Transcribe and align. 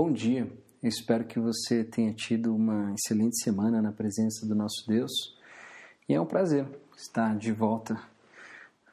Bom 0.00 0.12
dia, 0.12 0.48
eu 0.80 0.88
espero 0.88 1.24
que 1.24 1.40
você 1.40 1.82
tenha 1.82 2.14
tido 2.14 2.54
uma 2.54 2.94
excelente 2.94 3.42
semana 3.42 3.82
na 3.82 3.90
presença 3.90 4.46
do 4.46 4.54
nosso 4.54 4.86
Deus 4.86 5.10
e 6.08 6.14
é 6.14 6.20
um 6.20 6.24
prazer 6.24 6.68
estar 6.96 7.36
de 7.36 7.50
volta 7.50 8.00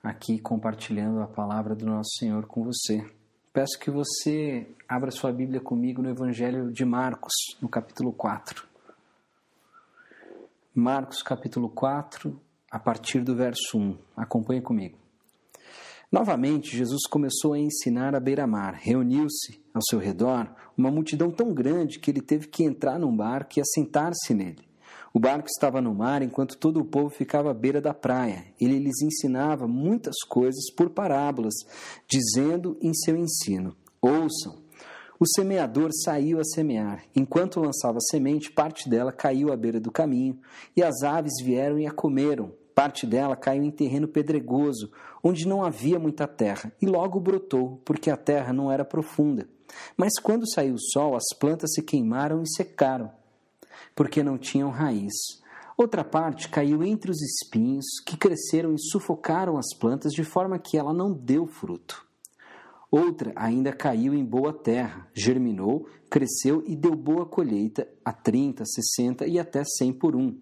aqui 0.02 0.40
compartilhando 0.40 1.22
a 1.22 1.28
palavra 1.28 1.76
do 1.76 1.86
nosso 1.86 2.10
Senhor 2.18 2.48
com 2.48 2.64
você. 2.64 3.08
Peço 3.54 3.78
que 3.80 3.92
você 3.92 4.68
abra 4.90 5.12
sua 5.12 5.32
Bíblia 5.32 5.62
comigo 5.62 6.02
no 6.02 6.10
Evangelho 6.10 6.72
de 6.72 6.84
Marcos, 6.84 7.34
no 7.62 7.70
capítulo 7.70 8.12
4. 8.12 8.68
Marcos, 10.74 11.22
capítulo 11.22 11.70
4, 11.70 12.36
a 12.72 12.80
partir 12.80 13.20
do 13.20 13.36
verso 13.36 13.78
1. 13.78 13.96
Acompanhe 14.18 14.60
comigo. 14.60 15.05
Novamente, 16.12 16.78
Jesus 16.78 17.08
começou 17.10 17.54
a 17.54 17.60
ensinar 17.60 18.16
à 18.16 18.20
beira-mar. 18.20 18.80
Reuniu-se 18.80 19.60
ao 19.74 19.82
seu 19.82 20.00
redor 20.00 20.54
uma 20.78 20.92
multidão 20.92 21.32
tão 21.32 21.54
grande 21.54 22.00
que 22.00 22.12
ele 22.12 22.22
teve 22.22 22.48
que 22.48 22.64
entrar 22.64 23.00
num 23.00 23.16
barco 23.16 23.58
e 23.58 23.62
assentar-se 23.62 24.34
nele. 24.34 24.66
O 25.14 25.20
barco 25.20 25.48
estava 25.48 25.82
no 25.82 25.96
mar 25.96 26.22
enquanto 26.22 26.58
todo 26.58 26.82
o 26.82 26.86
povo 26.86 27.10
ficava 27.10 27.50
à 27.50 27.54
beira 27.54 27.80
da 27.80 27.94
praia. 27.94 28.46
Ele 28.60 28.78
lhes 28.78 29.02
ensinava 29.02 29.68
muitas 29.68 30.16
coisas 30.28 30.70
por 30.76 30.90
parábolas, 30.90 31.54
dizendo 32.08 32.78
em 32.82 32.94
seu 32.94 33.16
ensino: 33.16 33.76
Ouçam. 34.02 34.64
O 35.18 35.26
semeador 35.26 35.92
saiu 36.04 36.40
a 36.42 36.44
semear. 36.44 37.04
Enquanto 37.16 37.62
lançava 37.62 38.00
semente, 38.02 38.52
parte 38.52 38.90
dela 38.90 39.14
caiu 39.14 39.54
à 39.54 39.56
beira 39.56 39.80
do 39.80 39.90
caminho, 39.90 40.38
e 40.76 40.84
as 40.84 41.02
aves 41.02 41.36
vieram 41.42 41.80
e 41.80 41.88
a 41.88 41.92
comeram. 41.92 42.52
Parte 42.76 43.08
dela 43.08 43.38
caiu 43.38 43.64
em 43.64 43.72
terreno 43.72 44.06
pedregoso, 44.06 44.92
onde 45.24 45.48
não 45.48 45.64
havia 45.64 45.98
muita 45.98 46.28
terra, 46.28 46.74
e 46.82 46.86
logo 46.86 47.22
brotou, 47.22 47.82
porque 47.86 48.12
a 48.12 48.18
terra 48.18 48.52
não 48.52 48.70
era 48.70 48.84
profunda. 48.84 49.48
Mas 49.96 50.20
quando 50.22 50.50
saiu 50.52 50.76
o 50.76 50.92
sol, 50.92 51.16
as 51.16 51.34
plantas 51.40 51.72
se 51.74 51.82
queimaram 51.82 52.44
e 52.44 52.54
secaram, 52.54 53.10
porque 53.96 54.22
não 54.22 54.38
tinham 54.38 54.70
raiz. 54.70 55.14
Outra 55.78 56.04
parte 56.04 56.50
caiu 56.50 56.84
entre 56.84 57.10
os 57.10 57.22
espinhos, 57.22 57.86
que 58.06 58.18
cresceram 58.18 58.74
e 58.74 58.80
sufocaram 58.80 59.58
as 59.58 59.74
plantas, 59.78 60.12
de 60.12 60.26
forma 60.26 60.60
que 60.60 60.78
ela 60.78 60.94
não 60.94 61.14
deu 61.14 61.48
fruto. 61.48 62.06
Outra 62.92 63.32
ainda 63.36 63.72
caiu 63.72 64.14
em 64.14 64.24
boa 64.24 64.54
terra, 64.54 65.08
germinou, 65.14 65.88
cresceu 66.10 66.62
e 66.68 66.76
deu 66.76 66.94
boa 66.96 67.26
colheita 67.26 67.88
a 68.04 68.12
30, 68.12 68.64
60 68.66 69.28
e 69.28 69.40
até 69.40 69.64
100 69.64 69.94
por 69.94 70.16
um. 70.16 70.38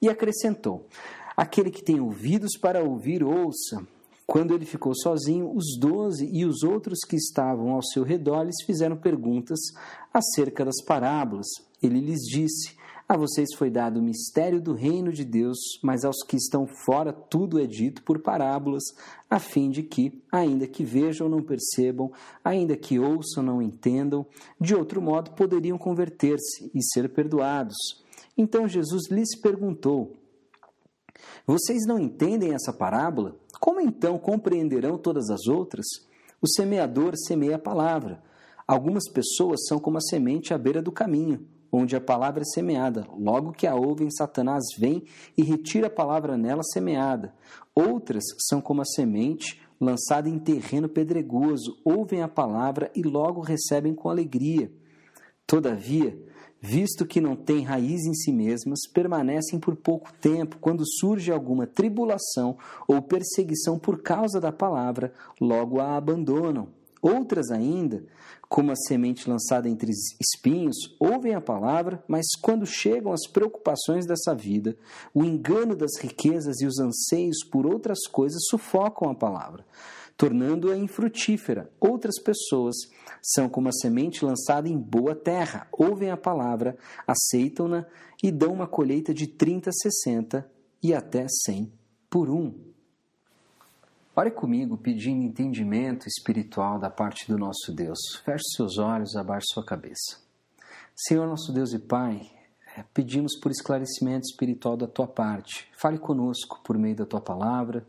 E 0.00 0.08
acrescentou: 0.08 0.88
Aquele 1.36 1.70
que 1.70 1.82
tem 1.82 2.00
ouvidos 2.00 2.56
para 2.56 2.82
ouvir, 2.82 3.24
ouça. 3.24 3.84
Quando 4.26 4.54
ele 4.54 4.64
ficou 4.64 4.94
sozinho, 4.94 5.52
os 5.54 5.76
doze 5.78 6.28
e 6.32 6.46
os 6.46 6.62
outros 6.62 7.00
que 7.00 7.16
estavam 7.16 7.72
ao 7.72 7.82
seu 7.82 8.02
redor 8.02 8.44
lhes 8.44 8.62
fizeram 8.64 8.96
perguntas 8.96 9.58
acerca 10.12 10.64
das 10.64 10.82
parábolas. 10.82 11.46
Ele 11.82 12.00
lhes 12.00 12.20
disse: 12.20 12.74
A 13.06 13.18
vocês 13.18 13.48
foi 13.54 13.68
dado 13.68 13.98
o 13.98 14.02
mistério 14.02 14.62
do 14.62 14.72
reino 14.72 15.12
de 15.12 15.24
Deus, 15.24 15.58
mas 15.82 16.04
aos 16.04 16.22
que 16.26 16.36
estão 16.36 16.66
fora 16.66 17.12
tudo 17.12 17.60
é 17.60 17.66
dito 17.66 18.02
por 18.02 18.20
parábolas, 18.20 18.84
a 19.28 19.38
fim 19.38 19.70
de 19.70 19.82
que, 19.82 20.22
ainda 20.32 20.66
que 20.66 20.84
vejam, 20.84 21.28
não 21.28 21.42
percebam, 21.42 22.10
ainda 22.42 22.76
que 22.76 22.98
ouçam, 22.98 23.42
não 23.42 23.60
entendam, 23.60 24.24
de 24.58 24.74
outro 24.74 25.02
modo 25.02 25.32
poderiam 25.32 25.76
converter-se 25.76 26.70
e 26.74 26.82
ser 26.82 27.10
perdoados. 27.10 27.76
Então 28.38 28.66
Jesus 28.66 29.10
lhes 29.10 29.38
perguntou: 29.38 30.16
vocês 31.46 31.86
não 31.86 31.98
entendem 31.98 32.54
essa 32.54 32.72
parábola? 32.72 33.36
Como 33.60 33.80
então 33.80 34.18
compreenderão 34.18 34.96
todas 34.96 35.28
as 35.30 35.46
outras? 35.46 35.84
O 36.40 36.48
semeador 36.48 37.14
semeia 37.16 37.56
a 37.56 37.58
palavra. 37.58 38.22
Algumas 38.66 39.10
pessoas 39.10 39.60
são 39.68 39.78
como 39.78 39.98
a 39.98 40.00
semente 40.00 40.54
à 40.54 40.58
beira 40.58 40.80
do 40.80 40.90
caminho, 40.90 41.46
onde 41.70 41.94
a 41.94 42.00
palavra 42.00 42.42
é 42.42 42.44
semeada. 42.44 43.06
Logo 43.18 43.52
que 43.52 43.66
a 43.66 43.74
ouvem, 43.74 44.10
Satanás 44.10 44.64
vem 44.78 45.04
e 45.36 45.42
retira 45.42 45.88
a 45.88 45.90
palavra 45.90 46.38
nela 46.38 46.62
semeada. 46.62 47.34
Outras 47.74 48.24
são 48.48 48.62
como 48.62 48.80
a 48.80 48.86
semente 48.86 49.60
lançada 49.80 50.28
em 50.28 50.38
terreno 50.38 50.88
pedregoso, 50.88 51.78
ouvem 51.84 52.22
a 52.22 52.28
palavra 52.28 52.90
e 52.94 53.02
logo 53.02 53.40
recebem 53.40 53.94
com 53.94 54.08
alegria. 54.08 54.72
Todavia, 55.46 56.18
visto 56.64 57.04
que 57.04 57.20
não 57.20 57.36
têm 57.36 57.62
raiz 57.62 58.06
em 58.06 58.14
si 58.14 58.32
mesmas, 58.32 58.88
permanecem 58.90 59.60
por 59.60 59.76
pouco 59.76 60.10
tempo. 60.14 60.56
Quando 60.58 60.82
surge 60.98 61.30
alguma 61.30 61.66
tribulação 61.66 62.56
ou 62.88 63.02
perseguição 63.02 63.78
por 63.78 64.00
causa 64.00 64.40
da 64.40 64.50
palavra, 64.50 65.12
logo 65.38 65.78
a 65.78 65.94
abandonam. 65.94 66.68
Outras 67.02 67.50
ainda, 67.50 68.02
como 68.48 68.72
a 68.72 68.76
semente 68.76 69.28
lançada 69.28 69.68
entre 69.68 69.92
espinhos, 70.18 70.96
ouvem 70.98 71.34
a 71.34 71.40
palavra, 71.40 72.02
mas 72.08 72.24
quando 72.40 72.64
chegam 72.64 73.12
as 73.12 73.26
preocupações 73.26 74.06
dessa 74.06 74.34
vida, 74.34 74.74
o 75.12 75.22
engano 75.22 75.76
das 75.76 75.98
riquezas 76.00 76.62
e 76.62 76.66
os 76.66 76.78
anseios 76.78 77.44
por 77.44 77.66
outras 77.66 78.06
coisas 78.06 78.40
sufocam 78.48 79.10
a 79.10 79.14
palavra 79.14 79.66
tornando-a 80.16 80.76
infrutífera. 80.76 81.70
Outras 81.80 82.20
pessoas 82.20 82.76
são 83.22 83.48
como 83.48 83.68
a 83.68 83.72
semente 83.72 84.24
lançada 84.24 84.68
em 84.68 84.78
boa 84.78 85.14
terra, 85.14 85.66
ouvem 85.72 86.10
a 86.10 86.16
palavra, 86.16 86.76
aceitam-na 87.06 87.86
e 88.22 88.30
dão 88.30 88.52
uma 88.52 88.66
colheita 88.66 89.12
de 89.12 89.26
30, 89.26 89.70
60 89.72 90.50
e 90.82 90.94
até 90.94 91.26
100 91.28 91.72
por 92.08 92.30
um. 92.30 92.54
Ore 94.16 94.30
comigo 94.30 94.76
pedindo 94.76 95.24
entendimento 95.24 96.06
espiritual 96.06 96.78
da 96.78 96.88
parte 96.88 97.26
do 97.26 97.36
nosso 97.36 97.72
Deus. 97.72 97.98
Feche 98.24 98.44
seus 98.56 98.78
olhos, 98.78 99.16
abaixe 99.16 99.46
sua 99.52 99.64
cabeça. 99.64 100.22
Senhor 100.94 101.26
nosso 101.26 101.52
Deus 101.52 101.72
e 101.72 101.80
Pai, 101.80 102.30
é, 102.76 102.84
pedimos 102.94 103.36
por 103.40 103.50
esclarecimento 103.50 104.26
espiritual 104.30 104.76
da 104.76 104.86
tua 104.86 105.08
parte. 105.08 105.66
Fale 105.76 105.98
conosco 105.98 106.60
por 106.62 106.78
meio 106.78 106.94
da 106.94 107.04
tua 107.04 107.20
palavra 107.20 107.84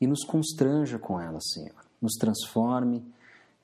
e 0.00 0.06
nos 0.06 0.24
constranja 0.24 0.98
com 0.98 1.20
ela, 1.20 1.40
Senhor. 1.40 1.84
Nos 2.00 2.14
transforme 2.14 3.04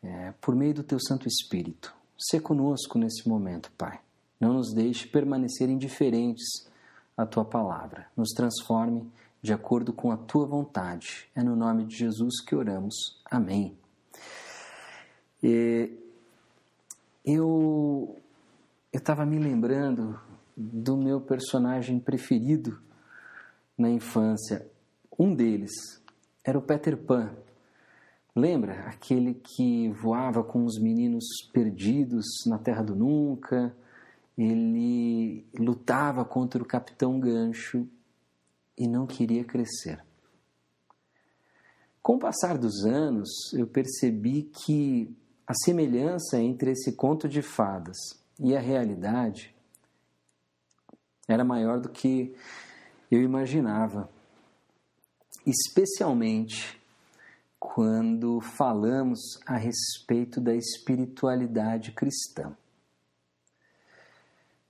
é, 0.03 0.33
por 0.41 0.55
meio 0.55 0.75
do 0.75 0.83
Teu 0.83 0.99
Santo 1.01 1.29
Espírito. 1.29 1.95
Se 2.19 2.41
conosco 2.41 2.99
nesse 2.99 3.29
momento, 3.29 3.71
Pai. 3.77 4.01
Não 4.41 4.53
nos 4.53 4.73
deixe 4.73 5.07
permanecer 5.07 5.69
indiferentes 5.71 6.69
à 7.17 7.25
Tua 7.25 7.45
palavra. 7.45 8.07
Nos 8.17 8.31
transforme 8.31 9.11
de 9.41 9.53
acordo 9.53 9.93
com 9.93 10.11
a 10.11 10.17
Tua 10.17 10.47
vontade. 10.47 11.29
É 11.35 11.43
no 11.43 11.55
nome 11.55 11.85
de 11.85 11.97
Jesus 11.97 12.41
que 12.45 12.55
oramos. 12.55 13.21
Amém. 13.31 13.77
E 15.43 15.93
eu 17.25 18.17
estava 18.93 19.25
me 19.25 19.39
lembrando 19.39 20.19
do 20.57 20.97
meu 20.97 21.21
personagem 21.21 21.99
preferido 21.99 22.81
na 23.77 23.91
infância. 23.91 24.67
Um 25.19 25.35
deles, 25.35 25.73
era 26.45 26.59
o 26.59 26.63
Peter 26.63 26.97
Pan. 26.97 27.35
Lembra 28.37 28.89
aquele 28.89 29.35
que 29.35 29.89
voava 29.91 30.45
com 30.45 30.65
os 30.65 30.79
meninos 30.79 31.25
perdidos 31.53 32.27
na 32.47 32.59
Terra 32.59 32.83
do 32.83 32.95
Nunca? 32.95 33.75
Ele 34.37 35.47
lutava 35.59 36.25
contra 36.25 36.63
o 36.63 36.67
Capitão 36.67 37.19
Gancho 37.19 37.89
e 38.77 38.87
não 38.87 39.07
queria 39.07 39.45
crescer. 39.45 40.05
Com 42.03 42.17
o 42.17 42.19
passar 42.19 42.59
dos 42.59 42.85
anos, 42.85 43.31
eu 43.55 43.67
percebi 43.67 44.43
que 44.43 45.17
a 45.47 45.55
semelhança 45.55 46.39
entre 46.39 46.73
esse 46.73 46.93
conto 46.93 47.29
de 47.29 47.41
fadas 47.41 47.97
e 48.39 48.55
a 48.55 48.61
realidade 48.61 49.55
era 51.27 51.45
maior 51.45 51.81
do 51.81 51.89
que 51.89 52.35
eu 53.11 53.23
imaginava 53.23 54.11
especialmente 55.47 56.81
quando 57.59 58.41
falamos 58.41 59.21
a 59.47 59.57
respeito 59.57 60.41
da 60.41 60.55
espiritualidade 60.55 61.93
cristã. 61.93 62.57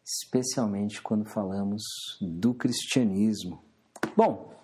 Especialmente 0.04 1.02
quando 1.02 1.24
falamos 1.24 1.82
do 2.20 2.54
cristianismo. 2.54 3.62
Bom, 4.16 4.54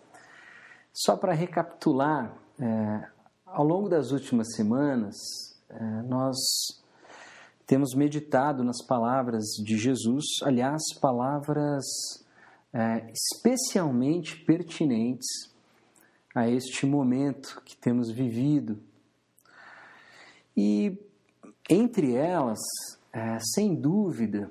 só 0.92 1.16
para 1.16 1.32
recapitular, 1.32 2.36
é, 2.58 3.08
ao 3.44 3.64
longo 3.64 3.88
das 3.88 4.12
últimas 4.12 4.54
semanas, 4.54 5.16
é, 5.68 6.02
nós 6.02 6.36
temos 7.66 7.94
meditado 7.94 8.62
nas 8.62 8.84
palavras 8.84 9.44
de 9.64 9.76
Jesus, 9.76 10.24
aliás, 10.42 10.82
palavras 11.00 11.84
é, 12.72 13.12
especialmente 13.12 14.36
pertinentes 14.44 15.49
a 16.34 16.48
este 16.48 16.86
momento 16.86 17.60
que 17.64 17.76
temos 17.76 18.10
vivido. 18.10 18.78
E 20.56 20.98
entre 21.68 22.14
elas, 22.14 22.58
é, 23.12 23.38
sem 23.54 23.74
dúvida, 23.74 24.50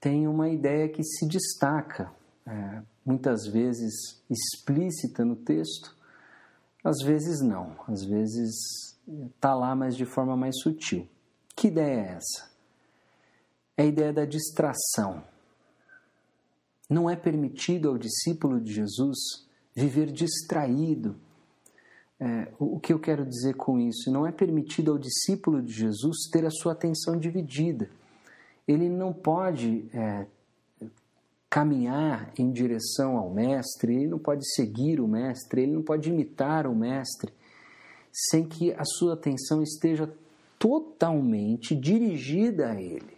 tem 0.00 0.26
uma 0.26 0.48
ideia 0.48 0.88
que 0.88 1.02
se 1.02 1.26
destaca, 1.26 2.12
é, 2.46 2.82
muitas 3.04 3.46
vezes 3.46 4.22
explícita 4.30 5.24
no 5.24 5.36
texto, 5.36 5.96
às 6.84 6.98
vezes 7.04 7.40
não, 7.40 7.76
às 7.88 8.04
vezes 8.04 8.54
está 9.34 9.54
lá, 9.54 9.74
mas 9.74 9.96
de 9.96 10.04
forma 10.04 10.36
mais 10.36 10.58
sutil. 10.60 11.08
Que 11.56 11.68
ideia 11.68 12.00
é 12.00 12.12
essa? 12.12 12.48
é 13.78 13.82
a 13.82 13.86
ideia 13.86 14.12
da 14.12 14.24
distração. 14.24 15.22
Não 16.90 17.08
é 17.08 17.14
permitido 17.14 17.88
ao 17.88 17.96
discípulo 17.96 18.60
de 18.60 18.72
Jesus 18.72 19.46
viver 19.78 20.10
distraído. 20.10 21.16
É, 22.20 22.48
o 22.58 22.80
que 22.80 22.92
eu 22.92 22.98
quero 22.98 23.24
dizer 23.24 23.54
com 23.54 23.78
isso? 23.78 24.10
Não 24.10 24.26
é 24.26 24.32
permitido 24.32 24.90
ao 24.90 24.98
discípulo 24.98 25.62
de 25.62 25.72
Jesus 25.72 26.28
ter 26.32 26.44
a 26.44 26.50
sua 26.50 26.72
atenção 26.72 27.16
dividida. 27.16 27.88
Ele 28.66 28.88
não 28.88 29.12
pode 29.12 29.88
é, 29.94 30.26
caminhar 31.48 32.32
em 32.36 32.50
direção 32.50 33.16
ao 33.16 33.30
Mestre, 33.30 33.94
ele 33.94 34.08
não 34.08 34.18
pode 34.18 34.44
seguir 34.54 35.00
o 35.00 35.06
Mestre, 35.06 35.62
ele 35.62 35.72
não 35.72 35.82
pode 35.82 36.10
imitar 36.10 36.66
o 36.66 36.74
Mestre, 36.74 37.32
sem 38.12 38.44
que 38.44 38.72
a 38.72 38.84
sua 38.84 39.14
atenção 39.14 39.62
esteja 39.62 40.12
totalmente 40.58 41.74
dirigida 41.74 42.72
a 42.72 42.80
Ele. 42.80 43.16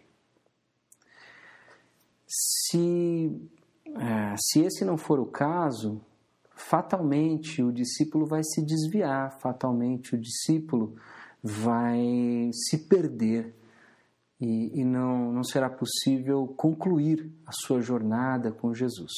Se, 2.27 3.51
é, 3.87 4.35
se 4.39 4.61
esse 4.61 4.85
não 4.85 4.97
for 4.97 5.19
o 5.19 5.27
caso, 5.27 6.01
fatalmente 6.69 7.63
o 7.63 7.73
discípulo 7.73 8.27
vai 8.27 8.43
se 8.45 8.65
desviar, 8.65 9.39
fatalmente 9.41 10.15
o 10.15 10.19
discípulo 10.19 10.97
vai 11.43 12.51
se 12.53 12.79
perder 12.87 13.55
e, 14.41 14.81
e 14.81 14.85
não, 14.85 15.33
não 15.33 15.45
será 15.45 15.69
possível 15.69 16.47
concluir 16.57 17.31
a 17.47 17.53
sua 17.53 17.81
jornada 17.81 18.53
com 18.53 18.75
Jesus. 18.75 19.13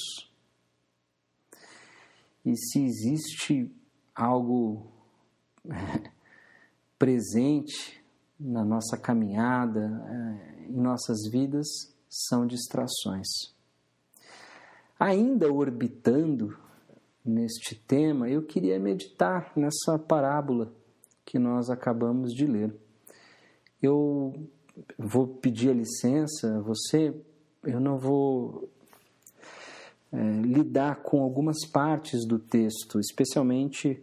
E 2.44 2.56
se 2.56 2.84
existe 2.84 3.70
algo 4.14 4.90
presente 6.98 8.02
na 8.38 8.64
nossa 8.64 8.96
caminhada, 8.96 10.02
é, 10.08 10.66
em 10.70 10.80
nossas 10.80 11.28
vidas, 11.30 11.68
são 12.08 12.46
distrações. 12.46 13.28
Ainda 14.98 15.52
orbitando 15.52 16.56
neste 17.24 17.74
tema, 17.74 18.28
eu 18.28 18.42
queria 18.42 18.78
meditar 18.78 19.52
nessa 19.56 19.98
parábola 19.98 20.72
que 21.24 21.38
nós 21.38 21.70
acabamos 21.70 22.32
de 22.34 22.46
ler. 22.46 22.74
Eu 23.80 24.48
vou 24.98 25.26
pedir 25.26 25.70
a 25.70 25.74
licença 25.74 26.56
a 26.56 26.60
você, 26.60 27.14
eu 27.64 27.80
não 27.80 27.98
vou 27.98 28.68
é, 30.12 30.16
lidar 30.42 31.02
com 31.02 31.22
algumas 31.22 31.66
partes 31.66 32.26
do 32.26 32.38
texto, 32.38 32.98
especialmente 32.98 34.02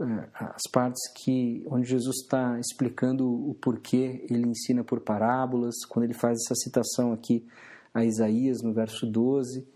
é, 0.00 0.28
as 0.34 0.62
partes 0.72 1.00
que 1.12 1.64
onde 1.68 1.88
Jesus 1.88 2.16
está 2.22 2.58
explicando 2.58 3.28
o 3.28 3.54
porquê 3.54 4.26
ele 4.28 4.48
ensina 4.48 4.82
por 4.82 5.00
parábolas, 5.00 5.74
quando 5.88 6.04
ele 6.04 6.14
faz 6.14 6.38
essa 6.44 6.54
citação 6.54 7.12
aqui 7.12 7.46
a 7.92 8.04
Isaías 8.04 8.62
no 8.62 8.72
verso 8.72 9.06
12. 9.06 9.66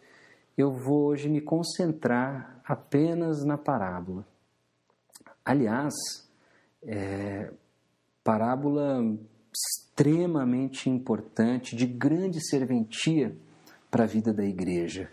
Eu 0.58 0.72
vou 0.72 1.05
hoje 1.05 1.28
me 1.28 1.40
concentrar 1.40 2.60
apenas 2.64 3.44
na 3.44 3.56
parábola. 3.56 4.26
Aliás, 5.44 5.94
é, 6.82 7.52
parábola 8.25 9.00
extremamente 9.52 10.90
importante, 10.90 11.76
de 11.76 11.87
grande 11.87 12.44
serventia 12.44 13.37
para 13.88 14.02
a 14.02 14.06
vida 14.08 14.34
da 14.34 14.44
igreja. 14.44 15.08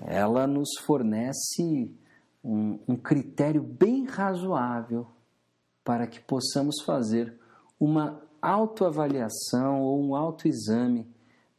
Ela 0.00 0.46
nos 0.46 0.70
fornece 0.86 1.94
um, 2.42 2.78
um 2.88 2.96
critério 2.96 3.62
bem 3.62 4.06
razoável 4.06 5.06
para 5.84 6.06
que 6.06 6.20
possamos 6.20 6.76
fazer 6.86 7.38
uma 7.78 8.18
autoavaliação 8.40 9.82
ou 9.82 10.02
um 10.02 10.16
autoexame 10.16 11.06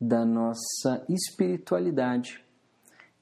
da 0.02 0.26
nossa 0.26 1.06
espiritualidade. 1.08 2.44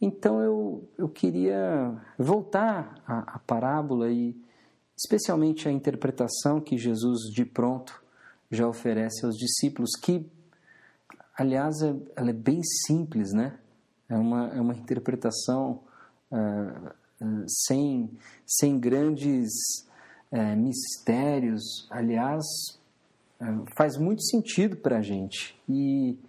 Então 0.06 0.42
eu, 0.42 0.90
eu 0.98 1.08
queria 1.08 1.98
voltar 2.20 3.02
à, 3.08 3.36
à 3.36 3.40
parábola 3.40 4.12
e 4.12 4.36
especialmente 4.98 5.70
à 5.70 5.72
interpretação 5.72 6.60
que 6.60 6.78
Jesus 6.78 7.34
de 7.34 7.46
pronto 7.46 8.04
já 8.52 8.68
oferece 8.68 9.26
aos 9.26 9.38
discípulos, 9.38 9.92
que, 10.02 10.30
aliás, 11.38 11.82
é, 11.82 11.96
ela 12.18 12.32
é 12.32 12.34
bem 12.34 12.62
simples, 12.86 13.32
né? 13.32 13.58
É 14.10 14.18
uma, 14.18 14.50
é 14.50 14.60
uma 14.60 14.74
interpretação 14.74 15.80
uh, 16.30 16.94
sem, 17.66 18.12
sem 18.46 18.78
grandes 18.78 19.50
uh, 20.34 20.58
mistérios. 20.58 21.88
Aliás, 21.90 22.44
faz 23.78 23.98
muito 23.98 24.22
sentido 24.22 24.76
para 24.76 24.98
a 24.98 25.02
gente. 25.02 25.58
E, 25.70 26.20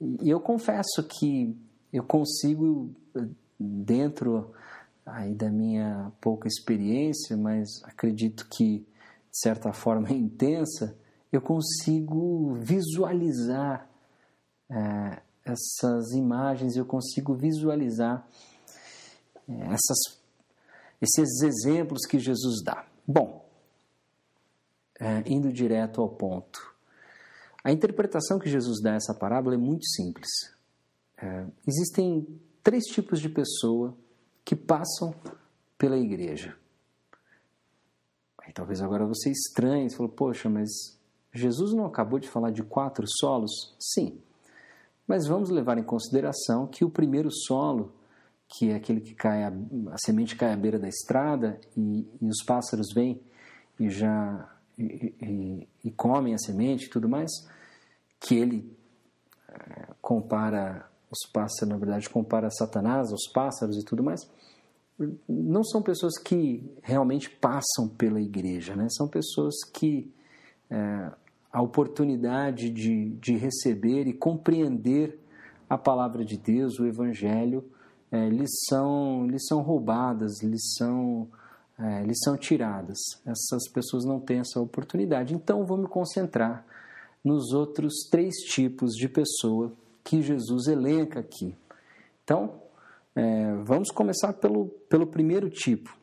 e 0.00 0.30
eu 0.30 0.40
confesso 0.40 1.06
que 1.06 1.54
eu 1.92 2.02
consigo, 2.02 2.94
dentro 3.58 4.52
aí 5.04 5.34
da 5.34 5.50
minha 5.50 6.12
pouca 6.20 6.48
experiência, 6.48 7.36
mas 7.36 7.82
acredito 7.84 8.48
que 8.48 8.78
de 8.78 9.38
certa 9.38 9.72
forma 9.72 10.10
intensa, 10.12 10.96
eu 11.30 11.40
consigo 11.40 12.54
visualizar 12.54 13.88
é, 14.70 15.22
essas 15.44 16.12
imagens, 16.12 16.76
eu 16.76 16.84
consigo 16.84 17.34
visualizar 17.34 18.26
é, 19.48 19.52
essas, 19.66 20.20
esses 21.00 21.42
exemplos 21.42 22.06
que 22.06 22.18
Jesus 22.18 22.62
dá. 22.62 22.86
Bom, 23.06 23.44
é, 25.00 25.22
indo 25.26 25.52
direto 25.52 26.00
ao 26.00 26.08
ponto. 26.08 26.72
A 27.64 27.72
interpretação 27.72 28.38
que 28.38 28.50
Jesus 28.50 28.80
dá 28.80 28.92
a 28.92 28.96
essa 28.96 29.14
parábola 29.14 29.54
é 29.54 29.58
muito 29.58 29.86
simples. 29.86 30.30
É, 31.22 31.46
existem 31.64 32.26
três 32.64 32.82
tipos 32.86 33.20
de 33.20 33.28
pessoa 33.28 33.96
que 34.44 34.56
passam 34.56 35.14
pela 35.78 35.96
igreja. 35.96 36.56
Aí, 38.38 38.52
talvez 38.52 38.82
agora 38.82 39.06
você 39.06 39.30
estranhe, 39.30 39.88
você 39.88 39.96
falou, 39.96 40.10
poxa, 40.10 40.50
mas 40.50 40.68
Jesus 41.32 41.72
não 41.72 41.86
acabou 41.86 42.18
de 42.18 42.28
falar 42.28 42.50
de 42.50 42.64
quatro 42.64 43.06
solos? 43.06 43.76
Sim. 43.78 44.20
Mas 45.06 45.28
vamos 45.28 45.48
levar 45.48 45.78
em 45.78 45.84
consideração 45.84 46.66
que 46.66 46.84
o 46.84 46.90
primeiro 46.90 47.30
solo, 47.30 47.92
que 48.48 48.70
é 48.70 48.74
aquele 48.74 49.00
que 49.00 49.14
cai 49.14 49.44
a, 49.44 49.52
a 49.92 49.98
semente 49.98 50.34
cai 50.34 50.52
à 50.52 50.56
beira 50.56 50.78
da 50.78 50.88
estrada 50.88 51.60
e, 51.76 52.06
e 52.20 52.28
os 52.28 52.42
pássaros 52.44 52.88
vêm 52.92 53.20
e 53.78 53.88
já 53.88 54.52
e, 54.76 55.14
e, 55.22 55.68
e, 55.84 55.90
comem 55.92 56.34
a 56.34 56.38
semente 56.38 56.86
e 56.86 56.90
tudo 56.90 57.08
mais, 57.08 57.30
que 58.18 58.34
ele 58.34 58.76
é, 59.48 59.88
compara 60.00 60.91
os 61.12 61.30
pássaros, 61.30 61.68
na 61.68 61.76
verdade, 61.76 62.08
compara 62.08 62.50
Satanás 62.50 63.12
aos 63.12 63.28
pássaros 63.32 63.76
e 63.76 63.84
tudo 63.84 64.02
mais, 64.02 64.20
não 65.28 65.62
são 65.62 65.82
pessoas 65.82 66.16
que 66.18 66.64
realmente 66.82 67.28
passam 67.28 67.88
pela 67.88 68.20
igreja, 68.20 68.74
né? 68.74 68.86
São 68.90 69.06
pessoas 69.06 69.54
que 69.72 70.10
é, 70.70 71.12
a 71.52 71.60
oportunidade 71.60 72.70
de, 72.70 73.10
de 73.10 73.36
receber 73.36 74.06
e 74.06 74.12
compreender 74.12 75.18
a 75.68 75.76
palavra 75.76 76.24
de 76.24 76.38
Deus, 76.38 76.78
o 76.78 76.86
Evangelho, 76.86 77.64
é, 78.10 78.28
lhes, 78.28 78.50
são, 78.68 79.26
lhes 79.26 79.46
são 79.46 79.60
roubadas, 79.60 80.42
lhes 80.42 80.74
são, 80.76 81.28
é, 81.78 82.02
lhes 82.04 82.18
são 82.22 82.36
tiradas. 82.36 82.98
Essas 83.26 83.68
pessoas 83.72 84.04
não 84.04 84.20
têm 84.20 84.40
essa 84.40 84.60
oportunidade. 84.60 85.34
Então, 85.34 85.64
vou 85.64 85.78
me 85.78 85.86
concentrar 85.86 86.64
nos 87.24 87.52
outros 87.52 88.08
três 88.10 88.34
tipos 88.52 88.92
de 88.92 89.08
pessoa 89.08 89.72
que 90.04 90.22
Jesus 90.22 90.66
elenca 90.66 91.20
aqui. 91.20 91.56
Então, 92.24 92.62
é, 93.14 93.54
vamos 93.64 93.90
começar 93.90 94.32
pelo, 94.34 94.68
pelo 94.88 95.06
primeiro 95.06 95.50
tipo. 95.50 95.96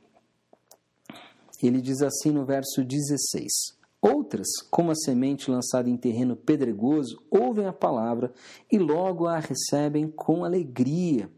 Ele 1.61 1.81
diz 1.81 2.01
assim 2.01 2.31
no 2.31 2.45
verso 2.45 2.83
16: 2.83 3.77
Outras, 4.01 4.47
como 4.71 4.91
a 4.91 4.95
semente 4.95 5.51
lançada 5.51 5.89
em 5.89 5.97
terreno 5.97 6.35
pedregoso, 6.35 7.21
ouvem 7.29 7.65
a 7.65 7.73
palavra 7.73 8.31
e 8.71 8.77
logo 8.77 9.27
a 9.27 9.39
recebem 9.39 10.09
com 10.09 10.45
alegria. 10.45 11.29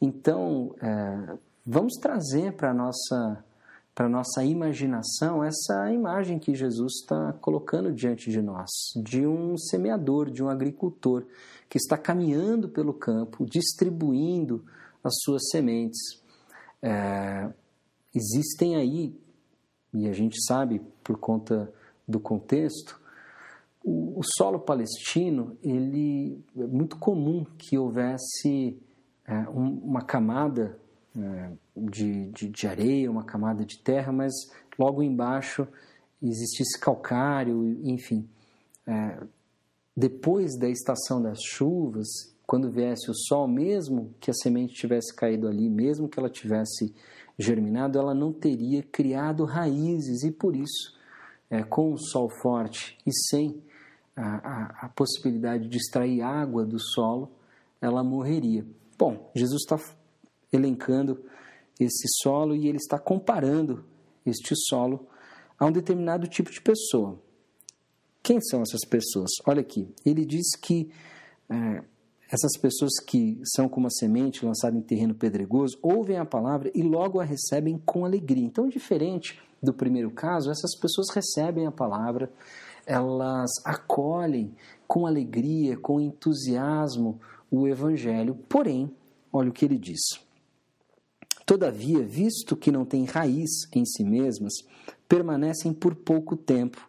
Então, 0.00 0.74
é, 0.80 1.36
vamos 1.66 1.94
trazer 2.00 2.52
para 2.52 2.70
a 2.70 2.74
nossa, 2.74 3.44
para 4.00 4.08
nossa 4.08 4.42
imaginação 4.42 5.44
essa 5.44 5.92
imagem 5.92 6.38
que 6.38 6.54
Jesus 6.54 7.02
está 7.02 7.34
colocando 7.34 7.92
diante 7.92 8.30
de 8.30 8.40
nós, 8.40 8.70
de 8.96 9.26
um 9.26 9.58
semeador, 9.58 10.30
de 10.30 10.42
um 10.42 10.48
agricultor 10.48 11.26
que 11.68 11.76
está 11.76 11.98
caminhando 11.98 12.66
pelo 12.66 12.94
campo, 12.94 13.44
distribuindo 13.44 14.64
as 15.04 15.12
suas 15.22 15.50
sementes. 15.50 16.00
É, 16.80 17.52
existem 18.14 18.74
aí, 18.76 19.14
e 19.92 20.08
a 20.08 20.14
gente 20.14 20.42
sabe 20.46 20.80
por 21.04 21.18
conta 21.18 21.70
do 22.08 22.18
contexto, 22.18 22.98
o, 23.84 24.18
o 24.18 24.22
solo 24.22 24.60
palestino 24.60 25.58
ele 25.62 26.42
é 26.56 26.66
muito 26.66 26.96
comum 26.96 27.44
que 27.58 27.76
houvesse 27.76 28.80
é, 29.26 29.40
um, 29.50 29.78
uma 29.84 30.00
camada 30.00 30.79
de, 31.76 32.30
de, 32.30 32.48
de, 32.48 32.66
areia, 32.66 33.10
uma 33.10 33.24
camada 33.24 33.64
de 33.64 33.78
terra, 33.78 34.12
mas 34.12 34.32
logo 34.78 35.02
embaixo 35.02 35.66
existisse 36.22 36.78
calcário, 36.78 37.78
enfim. 37.82 38.28
É, 38.86 39.20
depois 39.96 40.56
da 40.56 40.68
estação 40.68 41.20
das 41.20 41.38
chuvas, 41.42 42.06
quando 42.46 42.70
viesse 42.70 43.10
o 43.10 43.14
sol, 43.14 43.46
mesmo 43.46 44.14
que 44.20 44.30
a 44.30 44.34
semente 44.34 44.74
tivesse 44.74 45.14
caído 45.14 45.48
ali, 45.48 45.68
mesmo 45.68 46.08
que 46.08 46.18
ela 46.18 46.30
tivesse 46.30 46.94
germinado, 47.38 47.98
ela 47.98 48.14
não 48.14 48.32
teria 48.32 48.82
criado 48.82 49.44
raízes 49.44 50.22
e 50.22 50.30
por 50.30 50.54
isso, 50.54 50.98
é, 51.48 51.62
com 51.62 51.92
o 51.92 51.98
sol 51.98 52.28
forte 52.28 52.98
e 53.06 53.10
sem 53.28 53.62
a, 54.14 54.22
a, 54.24 54.86
a 54.86 54.88
possibilidade 54.88 55.68
de 55.68 55.76
extrair 55.76 56.22
água 56.22 56.64
do 56.64 56.78
solo, 56.78 57.30
ela 57.80 58.04
morreria. 58.04 58.66
Bom, 58.98 59.30
Jesus 59.34 59.62
está 59.62 59.78
elencando 60.52 61.24
esse 61.78 62.06
solo 62.22 62.54
e 62.54 62.68
ele 62.68 62.76
está 62.76 62.98
comparando 62.98 63.84
este 64.24 64.54
solo 64.68 65.06
a 65.58 65.66
um 65.66 65.72
determinado 65.72 66.26
tipo 66.26 66.50
de 66.50 66.60
pessoa. 66.60 67.18
Quem 68.22 68.40
são 68.40 68.62
essas 68.62 68.84
pessoas? 68.88 69.30
Olha 69.46 69.60
aqui, 69.60 69.88
ele 70.04 70.24
diz 70.24 70.54
que 70.56 70.90
é, 71.48 71.82
essas 72.30 72.56
pessoas 72.60 72.92
que 73.04 73.40
são 73.44 73.68
como 73.68 73.88
a 73.88 73.90
semente 73.90 74.44
lançada 74.44 74.76
em 74.76 74.82
terreno 74.82 75.14
pedregoso 75.14 75.78
ouvem 75.82 76.16
a 76.16 76.24
palavra 76.24 76.70
e 76.74 76.82
logo 76.82 77.18
a 77.18 77.24
recebem 77.24 77.78
com 77.78 78.04
alegria. 78.04 78.44
Então, 78.44 78.68
diferente 78.68 79.40
do 79.62 79.74
primeiro 79.74 80.10
caso, 80.10 80.50
essas 80.50 80.78
pessoas 80.78 81.08
recebem 81.12 81.66
a 81.66 81.72
palavra, 81.72 82.32
elas 82.86 83.50
acolhem 83.64 84.54
com 84.86 85.06
alegria, 85.06 85.76
com 85.76 86.00
entusiasmo 86.00 87.20
o 87.50 87.66
evangelho. 87.66 88.34
Porém, 88.48 88.94
olha 89.32 89.50
o 89.50 89.52
que 89.52 89.64
ele 89.64 89.78
diz. 89.78 90.00
Todavia, 91.50 92.00
visto 92.00 92.54
que 92.56 92.70
não 92.70 92.84
têm 92.84 93.04
raiz 93.04 93.50
em 93.74 93.84
si 93.84 94.04
mesmas, 94.04 94.52
permanecem 95.08 95.72
por 95.72 95.96
pouco 95.96 96.36
tempo. 96.36 96.88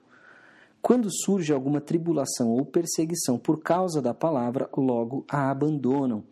Quando 0.79 1.09
surge 1.11 1.51
alguma 1.51 1.81
tribulação 1.81 2.51
ou 2.51 2.63
perseguição 2.63 3.39
por 3.39 3.59
causa 3.59 4.03
da 4.03 4.13
palavra, 4.13 4.69
logo 4.77 5.25
a 5.27 5.49
abandonam. 5.49 6.23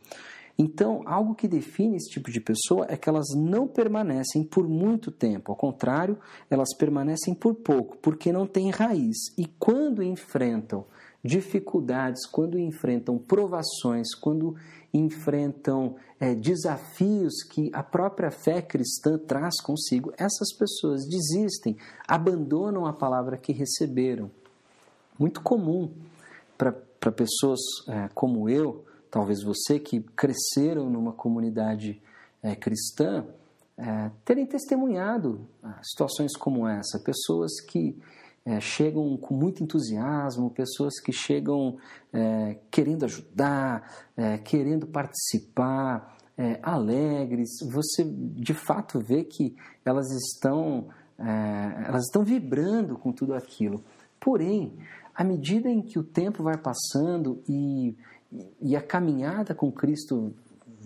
Então, 0.59 1.01
algo 1.07 1.33
que 1.33 1.47
define 1.47 1.97
esse 1.97 2.11
tipo 2.11 2.29
de 2.29 2.39
pessoa 2.39 2.85
é 2.87 2.95
que 2.95 3.09
elas 3.09 3.29
não 3.35 3.67
permanecem 3.67 4.43
por 4.43 4.67
muito 4.67 5.09
tempo, 5.09 5.51
ao 5.51 5.57
contrário, 5.57 6.15
elas 6.51 6.75
permanecem 6.77 7.33
por 7.33 7.55
pouco, 7.55 7.97
porque 7.97 8.31
não 8.31 8.45
têm 8.45 8.69
raiz. 8.69 9.17
E 9.39 9.47
quando 9.57 10.03
enfrentam 10.03 10.85
dificuldades, 11.23 12.25
quando 12.25 12.57
enfrentam 12.57 13.17
provações, 13.17 14.13
quando 14.15 14.55
enfrentam 14.93 15.95
é, 16.19 16.33
desafios 16.33 17.43
que 17.43 17.69
a 17.73 17.83
própria 17.83 18.31
fé 18.31 18.61
cristã 18.61 19.17
traz 19.17 19.61
consigo, 19.61 20.13
essas 20.17 20.53
pessoas 20.57 21.05
desistem, 21.07 21.77
abandonam 22.07 22.85
a 22.85 22.93
palavra 22.93 23.37
que 23.37 23.51
receberam. 23.51 24.31
Muito 25.17 25.41
comum 25.41 25.91
para 26.57 27.11
pessoas 27.11 27.59
é, 27.87 28.09
como 28.13 28.49
eu 28.49 28.85
talvez 29.09 29.43
você 29.43 29.79
que 29.79 30.01
cresceram 30.01 30.89
numa 30.89 31.11
comunidade 31.11 32.01
é, 32.41 32.55
cristã, 32.55 33.25
é, 33.77 34.11
terem 34.25 34.45
testemunhado 34.45 35.47
ah, 35.63 35.79
situações 35.81 36.35
como 36.35 36.67
essa, 36.67 36.99
pessoas 36.99 37.59
que 37.61 37.97
é, 38.49 38.59
chegam 38.59 39.15
com 39.17 39.35
muito 39.35 39.63
entusiasmo, 39.63 40.49
pessoas 40.49 40.99
que 40.99 41.11
chegam 41.11 41.77
é, 42.11 42.57
querendo 42.71 43.05
ajudar, 43.05 44.07
é, 44.17 44.37
querendo 44.39 44.87
participar, 44.87 46.17
é, 46.37 46.59
alegres. 46.63 47.49
Você 47.71 48.03
de 48.03 48.53
fato 48.53 48.99
vê 48.99 49.23
que 49.23 49.55
elas 49.85 50.09
estão, 50.11 50.87
elas 51.17 52.05
estão 52.05 52.23
vibrando 52.23 52.97
com 52.97 53.11
tudo 53.11 53.33
aquilo. 53.33 53.83
Porém, 54.19 54.77
à 55.13 55.23
medida 55.23 55.69
em 55.69 55.81
que 55.81 55.99
o 55.99 56.03
tempo 56.03 56.41
vai 56.41 56.57
passando 56.57 57.43
e 57.47 57.95
e 58.61 58.75
a 58.75 58.81
caminhada 58.81 59.55
com 59.55 59.71
Cristo 59.71 60.33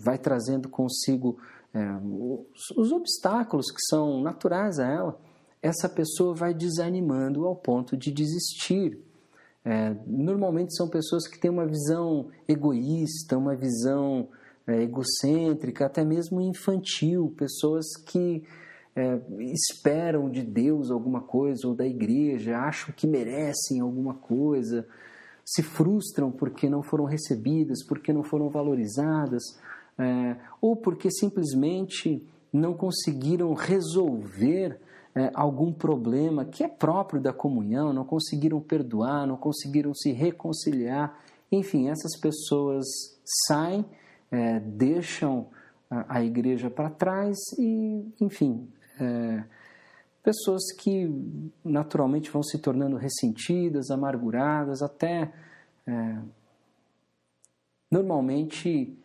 vai 0.02 0.18
trazendo 0.18 0.68
consigo 0.68 1.38
é, 1.72 1.78
os, 2.02 2.70
os 2.76 2.92
obstáculos 2.92 3.70
que 3.70 3.80
são 3.88 4.20
naturais 4.20 4.78
a 4.78 4.86
ela, 4.86 5.20
essa 5.64 5.88
pessoa 5.88 6.34
vai 6.34 6.52
desanimando 6.52 7.46
ao 7.46 7.56
ponto 7.56 7.96
de 7.96 8.12
desistir. 8.12 8.98
É, 9.64 9.96
normalmente 10.06 10.76
são 10.76 10.90
pessoas 10.90 11.26
que 11.26 11.40
têm 11.40 11.50
uma 11.50 11.66
visão 11.66 12.28
egoísta, 12.46 13.38
uma 13.38 13.56
visão 13.56 14.28
é, 14.66 14.82
egocêntrica, 14.82 15.86
até 15.86 16.04
mesmo 16.04 16.38
infantil, 16.42 17.32
pessoas 17.34 17.86
que 17.96 18.44
é, 18.94 19.18
esperam 19.54 20.30
de 20.30 20.42
Deus 20.42 20.90
alguma 20.90 21.22
coisa 21.22 21.66
ou 21.66 21.74
da 21.74 21.86
igreja, 21.86 22.58
acham 22.58 22.92
que 22.94 23.06
merecem 23.06 23.80
alguma 23.80 24.12
coisa, 24.12 24.86
se 25.46 25.62
frustram 25.62 26.30
porque 26.30 26.68
não 26.68 26.82
foram 26.82 27.06
recebidas, 27.06 27.82
porque 27.86 28.12
não 28.12 28.22
foram 28.22 28.50
valorizadas, 28.50 29.42
é, 29.98 30.36
ou 30.60 30.76
porque 30.76 31.10
simplesmente 31.10 32.22
não 32.52 32.74
conseguiram 32.74 33.54
resolver 33.54 34.78
é, 35.14 35.30
algum 35.32 35.72
problema 35.72 36.44
que 36.44 36.64
é 36.64 36.68
próprio 36.68 37.20
da 37.20 37.32
comunhão, 37.32 37.92
não 37.92 38.04
conseguiram 38.04 38.60
perdoar, 38.60 39.26
não 39.26 39.36
conseguiram 39.36 39.94
se 39.94 40.10
reconciliar. 40.10 41.16
Enfim, 41.52 41.88
essas 41.88 42.18
pessoas 42.20 42.84
saem, 43.46 43.84
é, 44.30 44.58
deixam 44.58 45.46
a, 45.88 46.16
a 46.16 46.24
igreja 46.24 46.68
para 46.68 46.90
trás 46.90 47.36
e, 47.58 48.12
enfim, 48.20 48.68
é, 49.00 49.44
pessoas 50.22 50.72
que 50.72 51.08
naturalmente 51.64 52.30
vão 52.30 52.42
se 52.42 52.58
tornando 52.58 52.96
ressentidas, 52.96 53.90
amarguradas, 53.90 54.82
até 54.82 55.32
é, 55.86 56.18
normalmente 57.88 58.98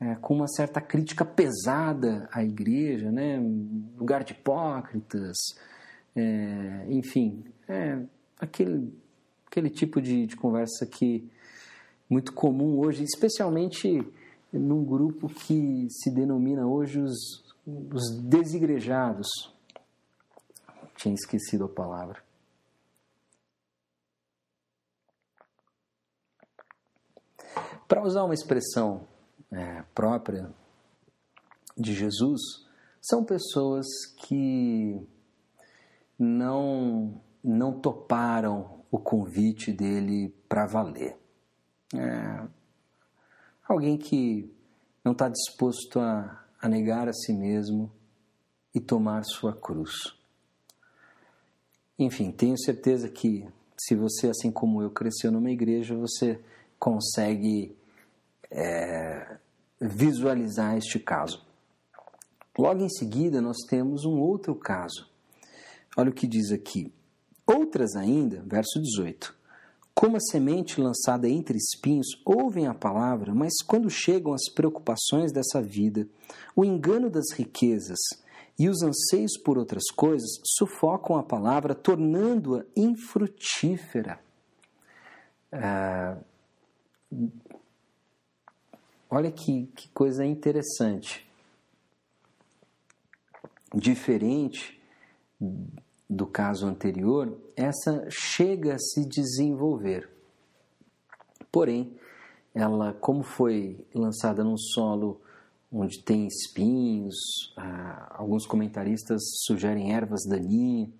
é, 0.00 0.14
com 0.16 0.34
uma 0.34 0.48
certa 0.48 0.80
crítica 0.80 1.24
pesada 1.24 2.28
à 2.32 2.42
igreja, 2.44 3.10
né? 3.10 3.38
lugar 3.96 4.24
de 4.24 4.32
hipócritas, 4.32 5.36
é, 6.14 6.86
enfim, 6.88 7.44
é, 7.68 8.00
aquele, 8.38 8.92
aquele 9.46 9.70
tipo 9.70 10.00
de, 10.00 10.26
de 10.26 10.36
conversa 10.36 10.86
que 10.86 11.28
muito 12.08 12.32
comum 12.32 12.78
hoje, 12.78 13.02
especialmente 13.02 14.06
num 14.52 14.84
grupo 14.84 15.28
que 15.28 15.88
se 15.90 16.10
denomina 16.10 16.66
hoje 16.66 17.00
os, 17.00 17.44
os 17.66 18.20
desigrejados, 18.22 19.26
tinha 20.96 21.14
esquecido 21.14 21.64
a 21.64 21.68
palavra. 21.68 22.22
Para 27.88 28.02
usar 28.02 28.24
uma 28.24 28.34
expressão 28.34 29.06
é, 29.54 29.84
própria 29.94 30.50
de 31.76 31.94
Jesus, 31.94 32.40
são 33.00 33.24
pessoas 33.24 33.86
que 34.16 35.00
não, 36.18 37.20
não 37.42 37.78
toparam 37.80 38.84
o 38.90 38.98
convite 38.98 39.72
dele 39.72 40.34
para 40.48 40.66
valer. 40.66 41.16
É, 41.94 42.46
alguém 43.68 43.98
que 43.98 44.50
não 45.04 45.12
está 45.12 45.28
disposto 45.28 46.00
a, 46.00 46.44
a 46.60 46.68
negar 46.68 47.08
a 47.08 47.12
si 47.12 47.32
mesmo 47.32 47.92
e 48.74 48.80
tomar 48.80 49.22
sua 49.24 49.54
cruz. 49.54 50.16
Enfim, 51.98 52.32
tenho 52.32 52.58
certeza 52.58 53.08
que 53.08 53.46
se 53.76 53.94
você, 53.94 54.28
assim 54.28 54.50
como 54.50 54.82
eu, 54.82 54.90
cresceu 54.90 55.30
numa 55.30 55.50
igreja, 55.50 55.94
você 55.94 56.40
consegue 56.78 57.76
é, 58.50 59.38
visualizar 59.88 60.76
este 60.76 60.98
caso. 60.98 61.44
Logo 62.58 62.82
em 62.82 62.88
seguida, 62.88 63.40
nós 63.40 63.58
temos 63.68 64.04
um 64.04 64.20
outro 64.20 64.54
caso. 64.54 65.08
Olha 65.96 66.10
o 66.10 66.14
que 66.14 66.26
diz 66.26 66.50
aqui. 66.50 66.92
Outras 67.46 67.94
ainda, 67.94 68.42
verso 68.46 68.80
18. 68.80 69.34
Como 69.94 70.16
a 70.16 70.20
semente 70.20 70.80
lançada 70.80 71.28
entre 71.28 71.56
espinhos, 71.56 72.06
ouvem 72.24 72.66
a 72.66 72.74
palavra, 72.74 73.34
mas 73.34 73.52
quando 73.66 73.88
chegam 73.90 74.32
as 74.32 74.50
preocupações 74.52 75.32
dessa 75.32 75.62
vida, 75.62 76.08
o 76.56 76.64
engano 76.64 77.08
das 77.08 77.32
riquezas 77.32 77.98
e 78.58 78.68
os 78.68 78.82
anseios 78.82 79.36
por 79.38 79.58
outras 79.58 79.84
coisas 79.94 80.30
sufocam 80.56 81.16
a 81.16 81.22
palavra, 81.22 81.74
tornando-a 81.74 82.64
infrutífera. 82.76 84.18
Ah, 85.52 86.16
olha 89.14 89.30
que, 89.30 89.66
que 89.76 89.88
coisa 89.90 90.24
interessante. 90.24 91.24
Diferente 93.72 94.80
do 96.08 96.26
caso 96.26 96.66
anterior, 96.66 97.36
essa 97.56 98.06
chega 98.10 98.74
a 98.74 98.78
se 98.78 99.06
desenvolver. 99.08 100.08
Porém, 101.50 101.96
ela, 102.52 102.92
como 102.92 103.22
foi 103.22 103.84
lançada 103.94 104.42
num 104.42 104.56
solo 104.56 105.20
onde 105.70 106.02
tem 106.02 106.26
espinhos, 106.26 107.14
ah, 107.56 108.16
alguns 108.18 108.46
comentaristas 108.46 109.22
sugerem 109.44 109.92
ervas 109.92 110.24
daninhas, 110.28 110.90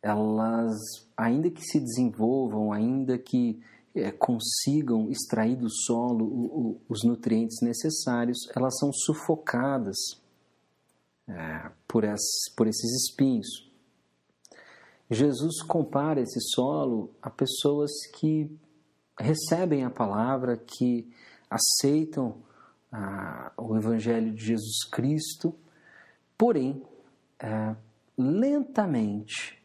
elas, 0.00 0.76
ainda 1.16 1.50
que 1.50 1.62
se 1.62 1.78
desenvolvam, 1.78 2.72
ainda 2.72 3.16
que 3.16 3.60
é, 3.94 4.10
consigam 4.10 5.10
extrair 5.10 5.56
do 5.56 5.70
solo 5.70 6.24
o, 6.24 6.44
o, 6.44 6.80
os 6.88 7.04
nutrientes 7.04 7.58
necessários, 7.60 8.38
elas 8.56 8.78
são 8.78 8.92
sufocadas 8.92 9.96
é, 11.28 11.70
por, 11.86 12.04
as, 12.04 12.22
por 12.56 12.66
esses 12.66 12.90
espinhos. 13.04 13.70
Jesus 15.10 15.62
compara 15.62 16.20
esse 16.20 16.40
solo 16.40 17.14
a 17.20 17.28
pessoas 17.28 17.90
que 18.14 18.50
recebem 19.18 19.84
a 19.84 19.90
palavra, 19.90 20.56
que 20.56 21.10
aceitam 21.50 22.42
ah, 22.90 23.52
o 23.58 23.76
Evangelho 23.76 24.32
de 24.32 24.44
Jesus 24.44 24.84
Cristo, 24.90 25.54
porém, 26.36 26.82
é, 27.38 27.76
lentamente 28.16 29.62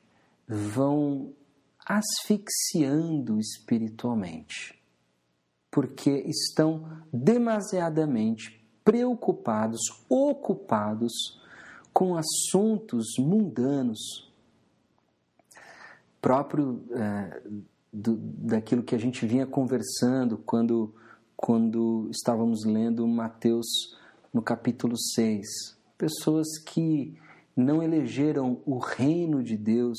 vão 0.47 1.33
asfixiando 1.87 3.39
espiritualmente, 3.39 4.77
porque 5.71 6.11
estão 6.27 6.85
demasiadamente 7.13 8.61
preocupados, 8.83 9.79
ocupados 10.09 11.13
com 11.93 12.17
assuntos 12.17 13.05
mundanos, 13.17 14.31
próprio 16.21 16.83
é, 16.91 17.41
do, 17.91 18.17
daquilo 18.17 18.83
que 18.83 18.93
a 18.93 18.99
gente 18.99 19.25
vinha 19.25 19.47
conversando 19.47 20.37
quando, 20.39 20.93
quando 21.37 22.09
estávamos 22.11 22.65
lendo 22.65 23.07
Mateus 23.07 23.95
no 24.33 24.41
capítulo 24.41 24.97
6. 24.97 25.47
Pessoas 25.97 26.47
que 26.59 27.17
não 27.55 27.81
elegeram 27.81 28.61
o 28.65 28.77
reino 28.77 29.41
de 29.41 29.55
Deus 29.55 29.97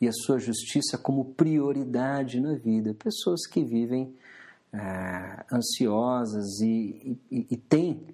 e 0.00 0.08
a 0.08 0.12
sua 0.12 0.38
justiça 0.38 0.96
como 0.96 1.24
prioridade 1.34 2.40
na 2.40 2.54
vida. 2.54 2.94
Pessoas 2.94 3.46
que 3.46 3.62
vivem 3.62 4.14
é, 4.72 5.44
ansiosas 5.52 6.60
e, 6.60 7.18
e, 7.30 7.46
e 7.50 7.56
têm 7.56 8.06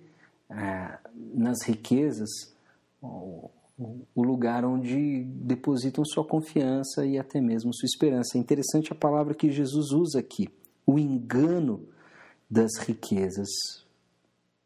é, 0.51 0.99
nas 1.35 1.63
riquezas 1.63 2.29
o, 3.01 3.51
o 4.15 4.23
lugar 4.23 4.65
onde 4.65 5.25
depositam 5.25 6.05
sua 6.05 6.25
confiança 6.25 7.05
e 7.05 7.19
até 7.19 7.41
mesmo 7.41 7.75
sua 7.75 7.87
esperança. 7.87 8.37
É 8.37 8.41
interessante 8.41 8.93
a 8.93 8.97
palavra 8.97 9.35
que 9.35 9.51
Jesus 9.51 9.93
usa 9.93 10.19
aqui, 10.19 10.49
o 10.87 10.99
engano 10.99 11.87
das 12.51 12.77
riquezas. 12.79 13.49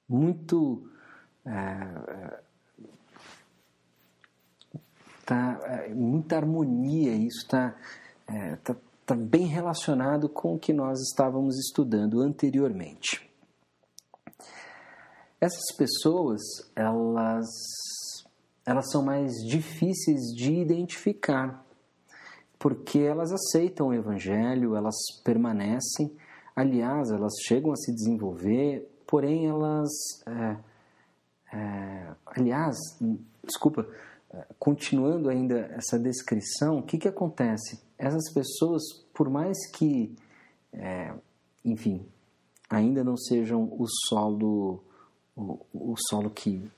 Muito. 0.08 0.88
É, 1.44 2.40
tá 5.24 5.60
é, 5.64 5.94
muita 5.94 6.36
harmonia, 6.36 7.12
isso 7.12 7.42
está 7.42 7.74
é, 8.26 8.56
tá, 8.56 8.76
tá 9.06 9.14
bem 9.14 9.46
relacionado 9.46 10.28
com 10.28 10.54
o 10.54 10.58
que 10.58 10.72
nós 10.72 11.00
estávamos 11.00 11.58
estudando 11.58 12.20
anteriormente. 12.20 13.28
Essas 15.40 15.74
pessoas, 15.76 16.40
elas, 16.76 17.46
elas 18.66 18.90
são 18.90 19.02
mais 19.02 19.32
difíceis 19.46 20.20
de 20.36 20.52
identificar, 20.52 21.64
porque 22.58 22.98
elas 22.98 23.32
aceitam 23.32 23.88
o 23.88 23.94
Evangelho, 23.94 24.76
elas 24.76 24.96
permanecem, 25.24 26.14
aliás, 26.54 27.10
elas 27.10 27.32
chegam 27.46 27.72
a 27.72 27.76
se 27.76 27.92
desenvolver, 27.94 28.86
porém 29.06 29.46
elas. 29.46 29.90
É, 30.26 30.56
é, 31.52 32.06
aliás, 32.26 32.76
desculpa, 33.42 33.88
continuando 34.58 35.28
ainda 35.28 35.70
essa 35.76 35.98
descrição, 35.98 36.78
o 36.78 36.82
que, 36.82 36.98
que 36.98 37.08
acontece? 37.08 37.80
Essas 37.98 38.32
pessoas, 38.32 38.82
por 39.12 39.28
mais 39.28 39.56
que, 39.72 40.14
é, 40.72 41.12
enfim, 41.64 42.06
ainda 42.68 43.02
não 43.02 43.16
sejam 43.16 43.64
o 43.64 43.86
solo, 44.08 44.82
o, 45.34 45.58
o 45.74 45.94
solo 46.08 46.30
que, 46.30 46.70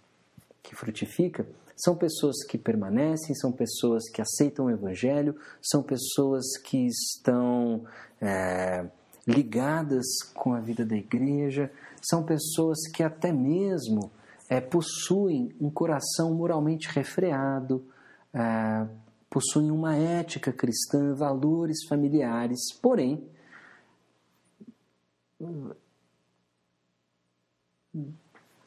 que 0.62 0.74
frutifica, 0.74 1.46
são 1.76 1.96
pessoas 1.96 2.44
que 2.44 2.56
permanecem, 2.56 3.34
são 3.34 3.50
pessoas 3.50 4.08
que 4.08 4.22
aceitam 4.22 4.66
o 4.66 4.70
Evangelho, 4.70 5.36
são 5.60 5.82
pessoas 5.82 6.56
que 6.62 6.86
estão 6.86 7.84
é, 8.20 8.86
ligadas 9.26 10.04
com 10.34 10.54
a 10.54 10.60
vida 10.60 10.84
da 10.84 10.96
igreja, 10.96 11.70
são 12.00 12.22
pessoas 12.22 12.78
que 12.94 13.02
até 13.02 13.32
mesmo 13.32 14.10
é, 14.48 14.60
possuem 14.60 15.54
um 15.60 15.70
coração 15.70 16.34
moralmente 16.34 16.88
refreado, 16.88 17.86
é, 18.34 18.86
possuem 19.30 19.70
uma 19.70 19.96
ética 19.96 20.52
cristã, 20.52 21.14
valores 21.14 21.86
familiares, 21.88 22.60
porém, 22.80 23.26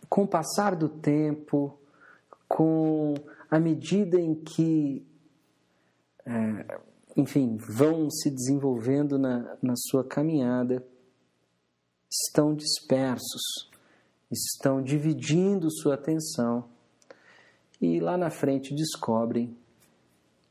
com 0.10 0.24
o 0.24 0.28
passar 0.28 0.76
do 0.76 0.90
tempo, 0.90 1.80
com 2.48 3.14
a 3.50 3.60
medida 3.60 4.20
em 4.20 4.36
que, 4.36 5.06
é, 6.26 6.80
enfim, 7.16 7.58
vão 7.58 8.10
se 8.10 8.30
desenvolvendo 8.30 9.18
na, 9.18 9.58
na 9.62 9.76
sua 9.76 10.04
caminhada, 10.04 10.86
estão 12.10 12.56
dispersos 12.56 13.70
estão 14.39 14.82
dividindo 14.82 15.71
sua 15.71 15.95
atenção 15.95 16.65
e 17.82 18.00
lá 18.00 18.17
na 18.17 18.30
frente 18.30 18.74
descobrem 18.74 19.56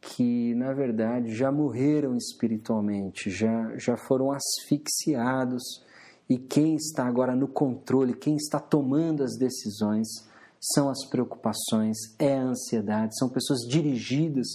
que 0.00 0.54
na 0.54 0.72
verdade 0.72 1.34
já 1.34 1.50
morreram 1.50 2.16
espiritualmente, 2.16 3.30
já, 3.30 3.76
já 3.76 3.96
foram 3.96 4.30
asfixiados. 4.30 5.62
E 6.28 6.38
quem 6.38 6.74
está 6.74 7.06
agora 7.06 7.34
no 7.34 7.48
controle, 7.48 8.14
quem 8.14 8.36
está 8.36 8.58
tomando 8.58 9.22
as 9.22 9.36
decisões 9.36 10.08
são 10.60 10.88
as 10.88 11.04
preocupações, 11.06 11.96
é 12.18 12.38
a 12.38 12.44
ansiedade, 12.44 13.16
são 13.18 13.28
pessoas 13.28 13.60
dirigidas 13.68 14.46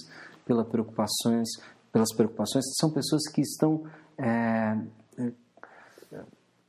pelas 0.44 0.66
preocupações, 0.66 1.48
pelas 1.92 2.12
preocupações, 2.12 2.64
são 2.78 2.90
pessoas 2.90 3.28
que 3.28 3.40
estão 3.40 3.84
é, 4.18 4.76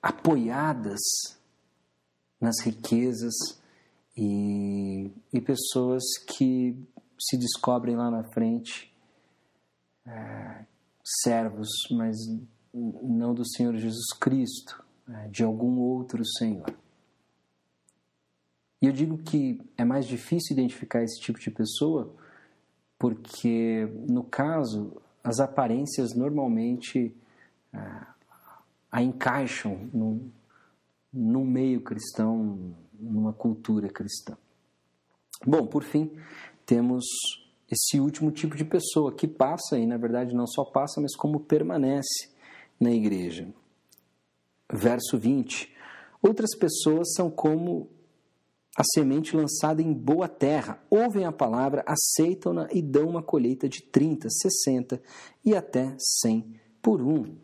apoiadas 0.02 1.00
nas 2.42 2.60
riquezas 2.62 3.34
e, 4.18 5.12
e 5.32 5.40
pessoas 5.40 6.04
que 6.28 6.76
se 7.20 7.38
descobrem 7.38 7.96
lá 7.96 8.10
na 8.10 8.24
frente 8.24 8.92
é, 10.06 10.66
servos, 11.24 11.70
mas 11.92 12.18
não 12.74 13.34
do 13.34 13.48
Senhor 13.48 13.76
Jesus 13.76 14.08
Cristo, 14.20 14.84
é, 15.08 15.28
de 15.28 15.44
algum 15.44 15.80
outro 15.80 16.26
Senhor. 16.26 16.74
E 18.82 18.88
eu 18.88 18.92
digo 18.92 19.20
que 19.20 19.62
é 19.78 19.86
mais 19.86 20.08
difícil 20.08 20.54
identificar 20.54 21.04
esse 21.04 21.22
tipo 21.22 21.40
de 21.40 21.52
pessoa 21.52 22.12
porque, 22.98 23.88
no 24.08 24.24
caso, 24.24 25.02
as 25.24 25.40
aparências 25.40 26.14
normalmente 26.14 27.16
é, 27.74 28.02
a 28.92 29.02
encaixam 29.02 29.90
num, 29.94 30.32
num 31.14 31.46
meio 31.46 31.82
cristão, 31.82 32.76
numa 32.94 33.34
cultura 33.34 33.90
cristã. 33.90 34.38
Bom, 35.46 35.66
por 35.66 35.84
fim, 35.84 36.12
temos 36.66 37.06
esse 37.70 38.00
último 38.00 38.32
tipo 38.32 38.56
de 38.56 38.66
pessoa 38.66 39.14
que 39.14 39.28
passa, 39.28 39.78
e 39.78 39.86
na 39.86 39.98
verdade 39.98 40.36
não 40.36 40.46
só 40.46 40.64
passa, 40.64 41.02
mas 41.02 41.16
como 41.16 41.40
permanece 41.40 42.30
na 42.80 42.92
igreja. 42.92 43.48
Verso 44.72 45.18
20: 45.18 45.74
Outras 46.22 46.56
pessoas 46.58 47.14
são 47.14 47.30
como 47.30 47.90
a 48.78 48.84
semente 48.94 49.36
lançada 49.36 49.82
em 49.82 49.94
boa 49.94 50.30
terra, 50.30 50.82
ouvem 50.90 51.26
a 51.26 51.32
palavra, 51.32 51.84
aceitam-na 51.86 52.68
e 52.72 52.82
dão 52.82 53.10
uma 53.10 53.22
colheita 53.22 53.68
de 53.68 53.82
30, 53.82 54.30
60 54.30 55.02
e 55.44 55.56
até 55.56 55.96
100 56.22 56.56
por 56.82 57.02
um. 57.02 57.36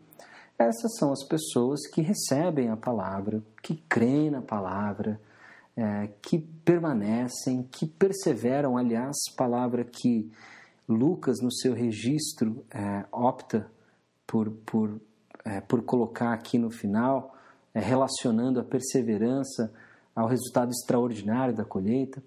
Essas 0.58 0.96
são 0.96 1.12
as 1.12 1.24
pessoas 1.24 1.86
que 1.86 2.02
recebem 2.02 2.68
a 2.68 2.76
palavra, 2.76 3.40
que 3.62 3.76
creem 3.88 4.28
na 4.28 4.42
palavra, 4.42 5.20
é, 5.76 6.08
que 6.20 6.38
permanecem, 6.38 7.62
que 7.62 7.86
perseveram. 7.86 8.76
Aliás, 8.76 9.16
palavra 9.36 9.84
que 9.84 10.28
Lucas, 10.88 11.40
no 11.40 11.52
seu 11.52 11.72
registro, 11.74 12.64
é, 12.70 13.04
opta 13.12 13.70
por, 14.26 14.50
por, 14.50 15.00
é, 15.44 15.60
por 15.60 15.84
colocar 15.84 16.32
aqui 16.32 16.58
no 16.58 16.70
final, 16.70 17.36
é, 17.72 17.78
relacionando 17.78 18.58
a 18.58 18.64
perseverança 18.64 19.72
ao 20.12 20.26
resultado 20.26 20.72
extraordinário 20.72 21.54
da 21.54 21.64
colheita. 21.64 22.20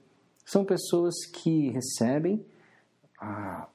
São 0.45 0.63
pessoas 0.63 1.13
que 1.25 1.69
recebem 1.69 2.45
a, 3.19 3.67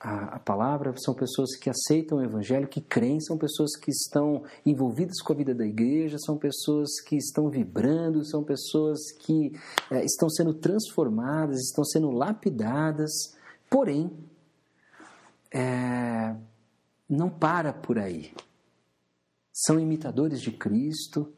a, 0.00 0.36
a, 0.36 0.38
palavra, 0.38 0.94
são 0.96 1.14
pessoas 1.14 1.54
que 1.54 1.68
aceitam 1.68 2.18
o 2.18 2.22
evangelho, 2.22 2.66
que 2.66 2.80
creem, 2.80 3.20
são 3.20 3.36
pessoas 3.36 3.76
que 3.76 3.90
estão 3.90 4.42
envolvidas 4.64 5.20
com 5.20 5.34
a 5.34 5.36
vida 5.36 5.54
da 5.54 5.66
igreja, 5.66 6.16
são 6.18 6.38
pessoas 6.38 7.00
que 7.02 7.16
estão 7.16 7.50
vibrando, 7.50 8.24
são 8.24 8.42
pessoas 8.42 9.12
que 9.12 9.52
é, 9.90 10.02
estão 10.02 10.30
sendo 10.30 10.54
transformadas, 10.54 11.60
estão 11.60 11.84
sendo 11.84 12.10
lapidadas, 12.10 13.10
porém, 13.68 14.10
é, 15.52 16.34
não 17.06 17.28
para 17.28 17.70
por 17.70 17.98
aí. 17.98 18.32
são 19.52 19.78
imitadores 19.78 20.40
de 20.40 20.50
Cristo, 20.50 21.30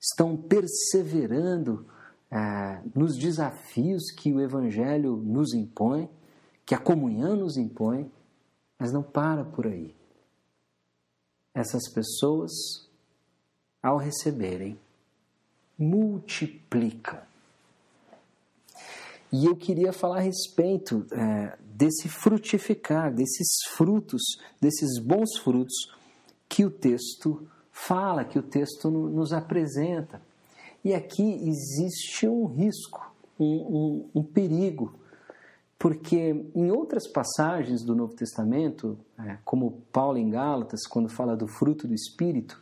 estão 0.00 0.36
perseverando 0.36 1.86
é, 2.28 2.82
nos 2.92 3.16
desafios 3.16 4.10
que 4.10 4.32
o 4.32 4.40
Evangelho 4.40 5.16
nos 5.16 5.54
impõe, 5.54 6.10
que 6.68 6.74
a 6.74 6.78
comunhão 6.78 7.34
nos 7.34 7.56
impõe, 7.56 8.12
mas 8.78 8.92
não 8.92 9.02
para 9.02 9.42
por 9.42 9.66
aí. 9.66 9.96
Essas 11.54 11.90
pessoas, 11.90 12.52
ao 13.82 13.96
receberem, 13.96 14.78
multiplicam. 15.78 17.22
E 19.32 19.46
eu 19.46 19.56
queria 19.56 19.94
falar 19.94 20.18
a 20.18 20.20
respeito 20.20 21.06
é, 21.10 21.56
desse 21.62 22.06
frutificar, 22.06 23.14
desses 23.14 23.48
frutos, 23.70 24.22
desses 24.60 24.98
bons 25.02 25.38
frutos 25.38 25.74
que 26.46 26.66
o 26.66 26.70
texto 26.70 27.48
fala, 27.72 28.26
que 28.26 28.38
o 28.38 28.42
texto 28.42 28.90
nos 28.90 29.32
apresenta. 29.32 30.20
E 30.84 30.92
aqui 30.92 31.48
existe 31.48 32.28
um 32.28 32.44
risco, 32.44 33.10
um, 33.40 33.46
um, 33.46 34.20
um 34.20 34.22
perigo, 34.22 34.92
porque 35.78 36.44
em 36.54 36.70
outras 36.72 37.06
passagens 37.06 37.84
do 37.84 37.94
Novo 37.94 38.14
Testamento, 38.14 38.98
é, 39.18 39.38
como 39.44 39.82
Paulo 39.92 40.18
em 40.18 40.28
Gálatas, 40.28 40.86
quando 40.88 41.08
fala 41.08 41.36
do 41.36 41.46
fruto 41.46 41.86
do 41.86 41.94
Espírito, 41.94 42.60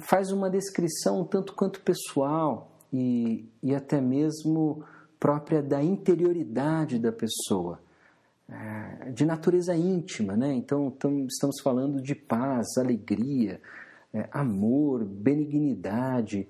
faz 0.00 0.32
uma 0.32 0.50
descrição 0.50 1.24
tanto 1.24 1.54
quanto 1.54 1.80
pessoal 1.80 2.72
e, 2.92 3.48
e 3.62 3.72
até 3.74 4.00
mesmo 4.00 4.82
própria 5.20 5.62
da 5.62 5.82
interioridade 5.82 6.98
da 6.98 7.12
pessoa, 7.12 7.78
é, 8.48 9.10
de 9.10 9.24
natureza 9.24 9.76
íntima, 9.76 10.36
né? 10.36 10.52
Então, 10.54 10.92
estamos 11.28 11.60
falando 11.62 12.00
de 12.00 12.14
paz, 12.14 12.66
alegria, 12.78 13.60
é, 14.12 14.28
amor, 14.32 15.04
benignidade, 15.04 16.48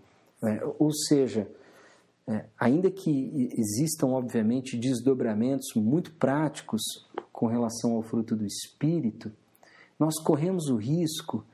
ou 0.78 0.92
seja, 0.92 1.50
é, 2.28 2.44
ainda 2.58 2.90
que 2.90 3.48
existam, 3.56 4.08
obviamente, 4.08 4.76
desdobramentos 4.76 5.72
muito 5.74 6.12
práticos 6.12 6.82
com 7.32 7.46
relação 7.46 7.92
ao 7.92 8.02
fruto 8.02 8.36
do 8.36 8.44
Espírito, 8.44 9.32
nós 9.98 10.20
corremos 10.22 10.68
o 10.68 10.76
risco 10.76 11.44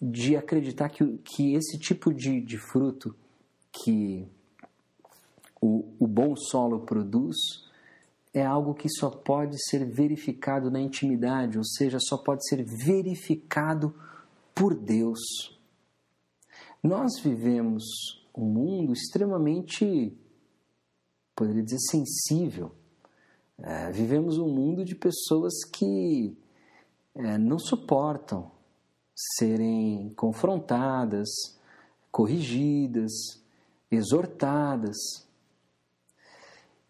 de 0.00 0.34
acreditar 0.36 0.88
que, 0.88 1.18
que 1.18 1.54
esse 1.54 1.78
tipo 1.78 2.12
de, 2.12 2.40
de 2.40 2.58
fruto 2.58 3.14
que 3.70 4.26
o, 5.60 5.84
o 6.00 6.06
bom 6.06 6.34
solo 6.34 6.80
produz 6.80 7.36
é 8.34 8.44
algo 8.44 8.74
que 8.74 8.88
só 8.88 9.10
pode 9.10 9.56
ser 9.68 9.84
verificado 9.84 10.70
na 10.70 10.80
intimidade, 10.80 11.58
ou 11.58 11.64
seja, 11.64 11.98
só 12.00 12.16
pode 12.16 12.46
ser 12.48 12.64
verificado 12.64 13.94
por 14.54 14.74
Deus. 14.74 15.20
Nós 16.82 17.20
vivemos 17.22 17.84
um 18.34 18.46
mundo 18.46 18.92
extremamente, 18.92 20.16
poderia 21.42 21.62
dizer, 21.64 21.80
sensível. 21.90 22.70
É, 23.58 23.90
vivemos 23.90 24.38
um 24.38 24.48
mundo 24.48 24.84
de 24.84 24.94
pessoas 24.94 25.52
que 25.64 26.36
é, 27.16 27.36
não 27.36 27.58
suportam 27.58 28.52
serem 29.36 30.12
confrontadas, 30.14 31.28
corrigidas, 32.12 33.12
exortadas. 33.90 34.96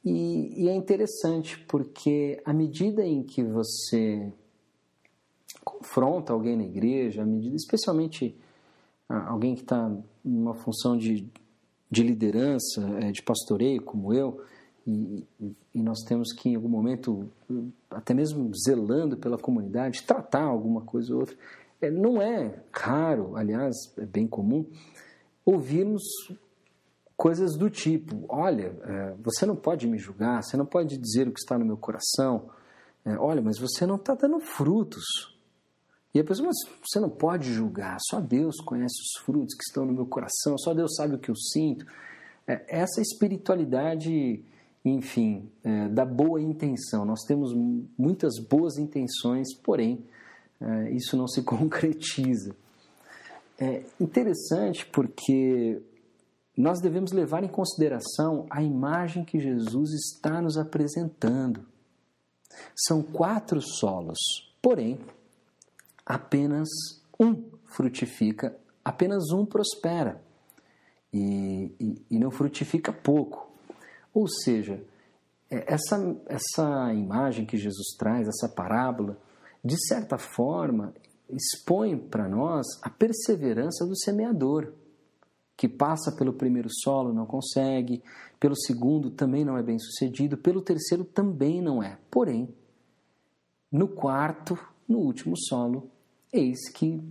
E, 0.05 0.65
e, 0.65 0.69
é 0.69 0.75
interessante 0.75 1.59
porque 1.67 2.41
à 2.45 2.53
medida 2.53 3.05
em 3.07 3.23
que 3.23 3.43
você 3.43 4.31
confronta 5.65 6.33
alguém 6.33 6.57
na 6.57 6.65
igreja, 6.65 7.23
à 7.23 7.27
medida, 7.27 7.57
especialmente 7.57 8.37
alguém 9.09 9.55
que 9.55 9.63
está 9.63 9.91
numa 10.23 10.55
função 10.55 10.97
de, 10.97 11.31
de 11.93 12.03
liderança, 12.03 12.81
é, 13.03 13.13
de 13.13 13.21
pastoreio, 13.21 13.83
como 13.83 14.15
eu, 14.15 14.43
e, 14.87 15.27
e, 15.75 15.83
nós 15.83 15.99
temos 16.09 16.33
que, 16.33 16.49
em 16.49 16.57
algum 16.57 16.71
momento, 16.71 17.31
até 17.91 18.15
mesmo 18.15 18.51
zelando 18.67 19.15
pela 19.15 19.37
comunidade, 19.37 20.03
tratar 20.03 20.43
alguma 20.43 20.81
coisa 20.81 21.13
ou 21.13 21.21
outra. 21.21 21.37
É, 21.83 21.91
não 21.91 22.21
é 22.21 22.59
raro, 22.73 23.37
aliás, 23.37 23.77
é 23.99 24.07
bem 24.07 24.27
comum, 24.27 24.65
ouvirmos 25.45 26.03
coisas 27.15 27.59
do 27.59 27.69
tipo: 27.69 28.25
olha, 28.27 28.75
é, 28.85 29.15
você 29.23 29.45
não 29.45 29.55
pode 29.55 29.87
me 29.87 29.99
julgar, 29.99 30.43
você 30.43 30.57
não 30.57 30.67
pode 30.67 30.97
dizer 30.97 31.29
o 31.29 31.33
que 31.33 31.41
está 31.41 31.59
no 31.59 31.67
meu 31.67 31.77
coração, 31.77 32.49
é, 33.05 33.19
olha, 33.19 33.43
mas 33.43 33.59
você 33.59 33.85
não 33.85 33.97
está 33.97 34.15
dando 34.15 34.41
frutos. 34.41 35.05
E 36.15 36.21
a 36.21 36.25
pessoa, 36.25 36.49
mas 36.49 36.57
você 36.87 37.01
não 37.01 37.09
pode 37.09 37.53
julgar, 37.53 37.97
só 38.11 38.21
Deus 38.21 38.57
conhece 38.61 39.01
os 39.01 39.25
frutos 39.25 39.55
que 39.55 39.65
estão 39.65 39.87
no 39.87 39.93
meu 39.93 40.07
coração, 40.07 40.59
só 40.59 40.75
Deus 40.75 40.95
sabe 40.95 41.15
o 41.15 41.19
que 41.19 41.31
eu 41.31 41.37
sinto. 41.37 41.87
É, 42.47 42.65
essa 42.69 43.01
espiritualidade, 43.01 44.45
enfim, 44.85 45.49
é, 45.65 45.89
da 45.89 46.05
boa 46.05 46.41
intenção. 46.41 47.07
Nós 47.07 47.23
temos 47.23 47.55
muitas 47.97 48.39
boas 48.39 48.77
intenções, 48.77 49.55
porém, 49.55 50.05
é, 50.61 50.91
isso 50.93 51.17
não 51.17 51.27
se 51.27 51.41
concretiza. 51.45 52.55
É 53.59 53.83
interessante 53.99 54.85
porque 54.87 55.81
nós 56.57 56.81
devemos 56.81 57.13
levar 57.13 57.43
em 57.43 57.49
consideração 57.49 58.47
a 58.51 58.63
imagem 58.63 59.25
que 59.25 59.41
Jesus 59.41 59.93
está 59.93 60.43
nos 60.43 60.59
apresentando. 60.59 61.65
São 62.77 63.03
quatro 63.03 63.63
solos, 63.63 64.19
porém, 64.61 64.99
apenas 66.05 66.69
um 67.19 67.51
frutifica, 67.65 68.57
apenas 68.85 69.31
um 69.33 69.47
prospera 69.47 70.23
e, 71.13 71.75
e, 71.79 72.07
e 72.11 72.19
não 72.19 72.31
frutifica 72.31 72.93
pouco. 72.93 73.51
Ou 74.13 74.27
seja, 74.29 74.83
é, 75.51 75.73
essa, 75.75 76.17
essa 76.27 76.93
imagem 76.95 77.47
que 77.47 77.57
Jesus 77.57 77.95
traz, 77.99 78.27
essa 78.27 78.49
parábola, 78.49 79.19
de 79.65 79.77
certa 79.87 80.19
forma, 80.19 80.95
expõe 81.29 81.97
para 81.97 82.29
nós 82.29 82.67
a 82.83 82.91
perseverança 82.91 83.87
do 83.87 83.97
semeador, 83.97 84.73
que 85.57 85.69
passa 85.69 86.11
pelo 86.11 86.33
primeiro 86.33 86.69
solo, 86.71 87.13
não 87.13 87.27
consegue, 87.27 88.03
pelo 88.41 88.57
segundo 88.57 89.11
também 89.11 89.45
não 89.45 89.57
é 89.57 89.63
bem 89.63 89.79
sucedido, 89.79 90.37
pelo 90.37 90.61
terceiro 90.61 91.05
também 91.05 91.63
não 91.63 91.83
é. 91.83 91.99
Porém, 92.11 92.53
no 93.71 93.87
quarto, 93.87 94.59
no 94.89 94.99
último 94.99 95.37
solo, 95.37 95.91
eis 96.33 96.69
que, 96.71 97.03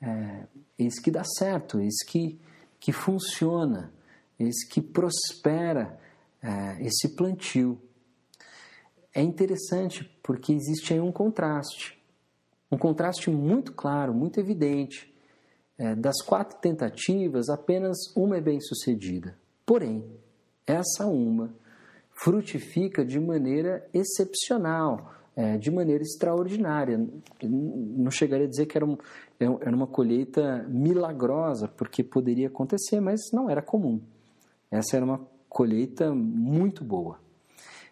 é, 0.00 0.46
eis 0.78 0.98
que 1.00 1.10
dá 1.10 1.22
certo, 1.24 1.80
eis 1.80 2.04
que, 2.06 2.40
que 2.78 2.92
funciona, 2.92 3.92
eis 4.38 4.66
que 4.68 4.80
prospera 4.80 5.98
é, 6.42 6.82
esse 6.84 7.08
plantio. 7.16 7.80
É 9.12 9.22
interessante 9.22 10.04
porque 10.22 10.52
existe 10.52 10.92
aí 10.92 11.00
um 11.00 11.12
contraste, 11.12 11.98
um 12.70 12.76
contraste 12.78 13.30
muito 13.30 13.72
claro, 13.72 14.12
muito 14.12 14.38
evidente. 14.38 15.12
É, 15.76 15.94
das 15.96 16.22
quatro 16.22 16.58
tentativas, 16.58 17.48
apenas 17.48 17.96
uma 18.14 18.36
é 18.36 18.40
bem 18.40 18.60
sucedida. 18.60 19.36
Porém, 19.66 20.04
essa 20.66 21.06
uma 21.06 21.52
frutifica 22.12 23.04
de 23.04 23.18
maneira 23.18 23.88
excepcional, 23.92 25.12
é, 25.36 25.58
de 25.58 25.70
maneira 25.70 26.02
extraordinária. 26.02 26.98
Não 27.42 28.10
chegaria 28.10 28.46
a 28.46 28.48
dizer 28.48 28.66
que 28.66 28.76
era, 28.76 28.84
um, 28.84 28.96
é, 29.38 29.44
era 29.44 29.74
uma 29.74 29.86
colheita 29.86 30.64
milagrosa, 30.68 31.68
porque 31.68 32.02
poderia 32.02 32.48
acontecer, 32.48 33.00
mas 33.00 33.20
não 33.32 33.50
era 33.50 33.62
comum. 33.62 34.00
Essa 34.70 34.96
era 34.96 35.04
uma 35.04 35.20
colheita 35.48 36.14
muito 36.14 36.84
boa. 36.84 37.18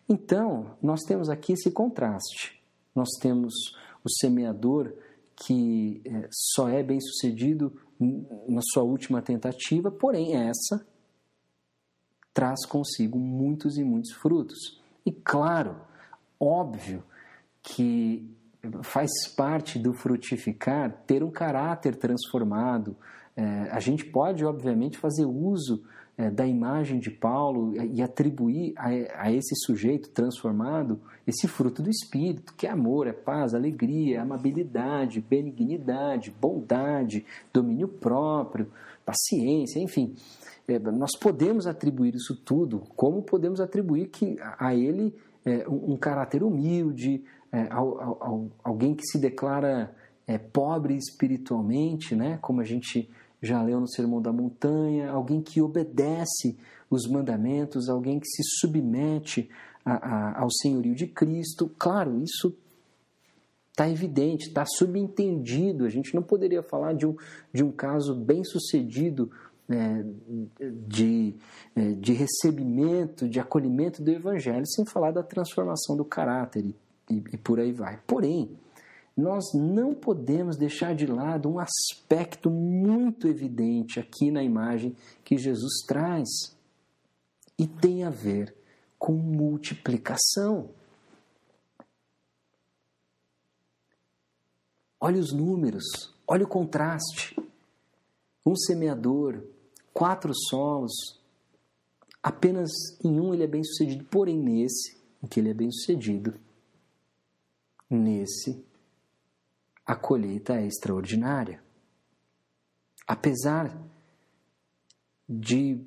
Então, 0.09 0.77
nós 0.83 1.01
temos 1.03 1.29
aqui 1.29 1.53
esse 1.53 1.71
contraste. 1.71 2.61
Nós 2.95 3.09
temos 3.21 3.55
o 4.05 4.11
semeador 4.21 4.93
que 5.35 6.03
é, 6.05 6.29
só 6.31 6.69
é 6.69 6.83
bem 6.83 7.01
sucedido 7.01 7.73
na 8.49 8.61
sua 8.73 8.83
última 8.83 9.23
tentativa, 9.23 9.91
porém, 9.91 10.35
essa 10.35 10.85
traz 12.35 12.65
consigo 12.67 13.19
muitos 13.19 13.77
e 13.77 13.85
muitos 13.85 14.13
frutos. 14.13 14.81
E 15.05 15.13
claro, 15.13 15.77
óbvio 16.39 17.03
que 17.63 18.29
faz 18.83 19.11
parte 19.37 19.79
do 19.79 19.93
frutificar 19.93 21.03
ter 21.07 21.23
um 21.23 21.31
caráter 21.31 21.97
transformado. 21.97 22.97
É, 23.37 23.45
a 23.71 23.81
gente 23.81 24.05
pode, 24.05 24.45
obviamente, 24.45 24.99
fazer 24.99 25.25
uso 25.25 25.83
é, 26.17 26.31
da 26.31 26.47
imagem 26.47 26.99
de 26.99 27.11
Paulo 27.11 27.75
e 27.75 28.03
atribuir 28.03 28.75
a, 28.77 28.89
a, 29.25 29.33
esse 29.33 29.55
sujeito 29.65 30.11
transformado 30.11 31.01
esse 31.27 31.47
fruto 31.47 31.83
do 31.83 31.91
Espírito, 31.91 32.55
que 32.55 32.67
é 32.67 32.71
amor, 32.71 33.07
é 33.07 33.13
paz, 33.13 33.55
alegria, 33.55 34.23
amabilidade, 34.23 35.21
benignidade, 35.21 36.35
bondade, 36.41 37.25
domínio 37.53 37.89
próprio, 37.89 38.71
paciência, 39.05 39.81
enfim. 39.81 40.15
É, 40.67 40.79
nós 40.79 41.17
podemos 41.19 41.67
atribuir 41.67 42.15
isso 42.15 42.37
tudo, 42.45 42.81
como 42.97 43.23
podemos 43.23 43.61
atribuir 43.61 44.09
que 44.09 44.37
a 44.59 44.75
ele 44.75 45.15
é, 45.45 45.69
um, 45.69 45.93
um 45.93 45.97
caráter 45.97 46.43
humilde, 46.43 47.23
é, 47.53 47.69
ao, 47.71 48.01
ao, 48.01 48.51
alguém 48.65 48.95
que 48.95 49.05
se 49.07 49.19
declara 49.19 49.95
é, 50.27 50.39
pobre 50.39 50.97
espiritualmente, 50.97 52.17
né? 52.17 52.39
como 52.41 52.61
a 52.61 52.65
gente 52.65 53.11
já 53.43 53.63
leu 53.63 53.81
no 53.81 53.89
Sermão 53.89 54.23
da 54.23 54.33
Montanha, 54.33 55.11
alguém 55.11 55.43
que 55.43 55.61
obedece 55.61 56.57
os 56.89 57.07
mandamentos, 57.09 57.89
alguém 57.89 58.19
que 58.19 58.27
se 58.27 58.43
submete 58.61 59.51
a, 59.85 59.93
a, 59.93 60.41
ao 60.43 60.51
senhorio 60.51 60.95
de 60.95 61.07
Cristo. 61.07 61.71
Claro, 61.79 62.23
isso 62.23 62.57
está 63.71 63.89
evidente, 63.89 64.49
está 64.49 64.65
subentendido. 64.65 65.85
A 65.85 65.89
gente 65.89 66.15
não 66.15 66.23
poderia 66.23 66.63
falar 66.63 66.95
de 66.95 67.07
um, 67.07 67.17
de 67.53 67.65
um 67.65 67.73
caso 67.73 68.15
bem 68.15 68.45
sucedido 68.45 69.31
é, 69.69 70.05
de, 70.87 71.35
é, 71.75 71.93
de 71.93 72.13
recebimento, 72.13 73.29
de 73.29 73.41
acolhimento 73.41 74.03
do 74.03 74.11
Evangelho, 74.11 74.67
sem 74.67 74.85
falar 74.85 75.11
da 75.11 75.23
transformação 75.23 75.97
do 75.97 76.05
caráter 76.05 76.67
e, 76.67 76.77
e, 77.19 77.35
e 77.35 77.37
por 77.37 77.61
aí 77.61 77.73
vai. 77.73 78.01
Porém, 78.07 78.57
nós 79.17 79.53
não 79.55 79.95
podemos 79.95 80.57
deixar 80.57 80.95
de 80.95 81.07
lado 81.07 81.49
um 81.49 81.59
aspecto 81.59 82.51
muito 82.51 83.29
evidente 83.29 84.01
aqui 84.01 84.31
na 84.31 84.43
imagem 84.43 84.97
que 85.23 85.37
Jesus 85.37 85.85
traz 85.87 86.29
e 87.59 87.67
tem 87.67 88.05
a 88.05 88.11
ver 88.11 88.55
com 88.99 89.13
multiplicação. 89.13 90.71
Olha 94.99 95.21
os 95.21 95.33
números, 95.33 95.85
olha 96.27 96.45
o 96.45 96.49
contraste. 96.49 97.37
Um 98.47 98.57
semeador, 98.57 99.45
quatro 99.93 100.33
solos, 100.49 101.21
apenas 102.23 102.71
em 103.05 103.21
um 103.21 103.35
ele 103.35 103.45
é 103.45 103.47
bem 103.47 103.63
sucedido, 103.63 104.05
porém 104.05 104.39
nesse, 104.39 104.97
em 105.23 105.27
que 105.27 105.39
ele 105.39 105.51
é 105.51 105.55
bem 105.55 105.71
sucedido, 105.71 106.41
nesse 107.95 108.65
a 109.85 109.95
colheita 109.95 110.55
é 110.55 110.67
extraordinária. 110.67 111.63
Apesar 113.07 113.77
de 115.29 115.85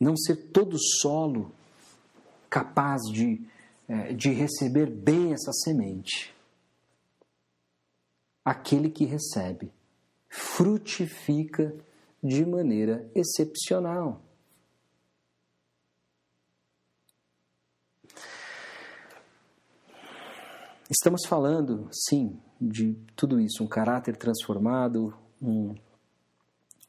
não 0.00 0.16
ser 0.16 0.50
todo 0.50 0.78
solo 0.78 1.52
capaz 2.48 3.02
de, 3.12 3.46
é, 3.88 4.12
de 4.14 4.30
receber 4.30 4.86
bem 4.86 5.32
essa 5.32 5.52
semente, 5.52 6.34
aquele 8.44 8.90
que 8.90 9.04
recebe 9.04 9.70
frutifica 10.28 11.74
de 12.22 12.44
maneira 12.44 13.10
excepcional. 13.14 14.22
Estamos 20.90 21.26
falando, 21.26 21.86
sim, 21.92 22.40
de 22.58 22.94
tudo 23.14 23.38
isso, 23.38 23.62
um 23.62 23.66
caráter 23.66 24.16
transformado, 24.16 25.14
um, 25.40 25.74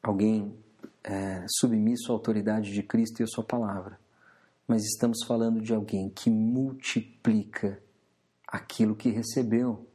alguém 0.01 0.55
é, 1.03 1.45
submisso 1.49 2.09
à 2.09 2.15
autoridade 2.15 2.71
de 2.71 2.81
Cristo 2.81 3.19
e 3.19 3.23
à 3.23 3.27
Sua 3.27 3.43
palavra. 3.43 3.99
Mas 4.65 4.85
estamos 4.85 5.25
falando 5.27 5.59
de 5.59 5.73
alguém 5.73 6.09
que 6.09 6.29
multiplica 6.29 7.81
aquilo 8.47 8.95
que 8.95 9.09
recebeu. 9.09 9.85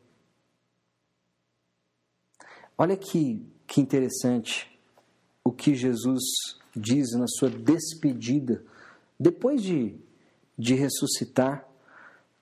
Olha 2.76 2.98
que, 2.98 3.42
que 3.66 3.80
interessante 3.80 4.70
o 5.42 5.50
que 5.50 5.74
Jesus 5.74 6.22
diz 6.76 7.12
na 7.12 7.26
sua 7.26 7.48
despedida, 7.48 8.62
depois 9.18 9.62
de, 9.62 9.96
de 10.58 10.74
ressuscitar, 10.74 11.66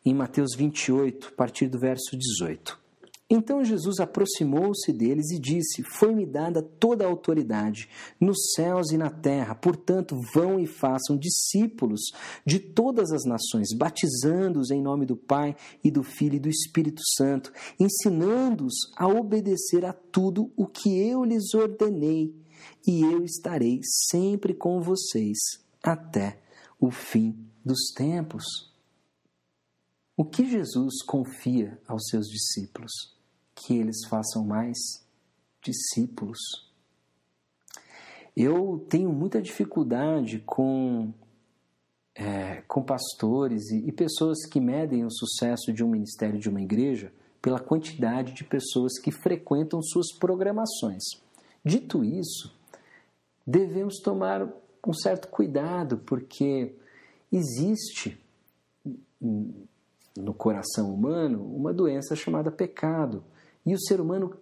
em 0.04 0.14
Mateus 0.14 0.54
28, 0.56 1.28
a 1.28 1.32
partir 1.32 1.68
do 1.68 1.78
verso 1.78 2.16
18. 2.16 2.82
Então 3.34 3.64
Jesus 3.64 3.98
aproximou-se 3.98 4.92
deles 4.92 5.30
e 5.30 5.38
disse: 5.38 5.82
Foi-me 5.82 6.26
dada 6.26 6.62
toda 6.62 7.02
a 7.02 7.08
autoridade 7.08 7.88
nos 8.20 8.52
céus 8.54 8.90
e 8.90 8.98
na 8.98 9.08
terra. 9.08 9.54
Portanto, 9.54 10.20
vão 10.34 10.60
e 10.60 10.66
façam 10.66 11.16
discípulos 11.16 12.02
de 12.44 12.58
todas 12.58 13.10
as 13.10 13.24
nações, 13.24 13.68
batizando-os 13.74 14.70
em 14.70 14.82
nome 14.82 15.06
do 15.06 15.16
Pai 15.16 15.56
e 15.82 15.90
do 15.90 16.02
Filho 16.02 16.36
e 16.36 16.40
do 16.40 16.50
Espírito 16.50 17.00
Santo, 17.16 17.50
ensinando-os 17.80 18.74
a 18.98 19.08
obedecer 19.08 19.86
a 19.86 19.94
tudo 19.94 20.52
o 20.54 20.66
que 20.66 20.98
eu 20.98 21.24
lhes 21.24 21.54
ordenei. 21.54 22.34
E 22.86 23.00
eu 23.00 23.24
estarei 23.24 23.80
sempre 23.82 24.52
com 24.52 24.78
vocês 24.82 25.38
até 25.82 26.38
o 26.78 26.90
fim 26.90 27.34
dos 27.64 27.92
tempos. 27.96 28.71
O 30.16 30.24
que 30.24 30.44
Jesus 30.44 31.02
confia 31.04 31.80
aos 31.88 32.08
seus 32.08 32.26
discípulos? 32.26 32.92
que 33.54 33.74
eles 33.74 34.04
façam 34.08 34.44
mais 34.44 34.76
discípulos. 35.62 36.38
Eu 38.36 38.84
tenho 38.88 39.12
muita 39.12 39.40
dificuldade 39.40 40.40
com, 40.40 41.12
é, 42.14 42.62
com 42.62 42.82
pastores 42.82 43.70
e, 43.70 43.88
e 43.88 43.92
pessoas 43.92 44.46
que 44.46 44.60
medem 44.60 45.04
o 45.04 45.10
sucesso 45.10 45.72
de 45.72 45.84
um 45.84 45.88
ministério, 45.88 46.40
de 46.40 46.48
uma 46.48 46.60
igreja, 46.60 47.12
pela 47.40 47.60
quantidade 47.60 48.32
de 48.32 48.44
pessoas 48.44 48.98
que 48.98 49.10
frequentam 49.10 49.82
suas 49.82 50.12
programações. 50.18 51.02
Dito 51.64 52.04
isso, 52.04 52.54
devemos 53.46 53.98
tomar 54.00 54.48
um 54.86 54.92
certo 54.92 55.28
cuidado, 55.28 55.98
porque 55.98 56.74
existe 57.30 58.18
no 60.16 60.34
coração 60.34 60.92
humano 60.92 61.44
uma 61.44 61.72
doença 61.72 62.14
chamada 62.14 62.50
pecado. 62.50 63.24
E 63.64 63.74
o 63.74 63.80
ser 63.80 64.00
humano 64.00 64.34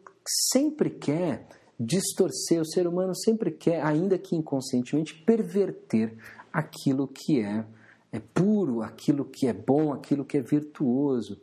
sempre 0.53 0.91
quer 0.91 1.47
distorcer, 1.79 2.61
o 2.61 2.67
ser 2.67 2.87
humano 2.87 3.15
sempre 3.15 3.51
quer, 3.51 3.83
ainda 3.83 4.19
que 4.19 4.37
inconscientemente, 4.37 5.15
perverter 5.15 6.17
aquilo 6.53 7.09
que 7.09 7.41
é, 7.41 7.65
é 8.13 8.21
puro, 8.21 8.83
aquilo 8.83 9.25
que 9.25 9.47
é 9.47 9.53
bom, 9.53 9.93
aquilo 9.93 10.25
que 10.25 10.37
é 10.37 10.43
virtuoso, 10.43 11.41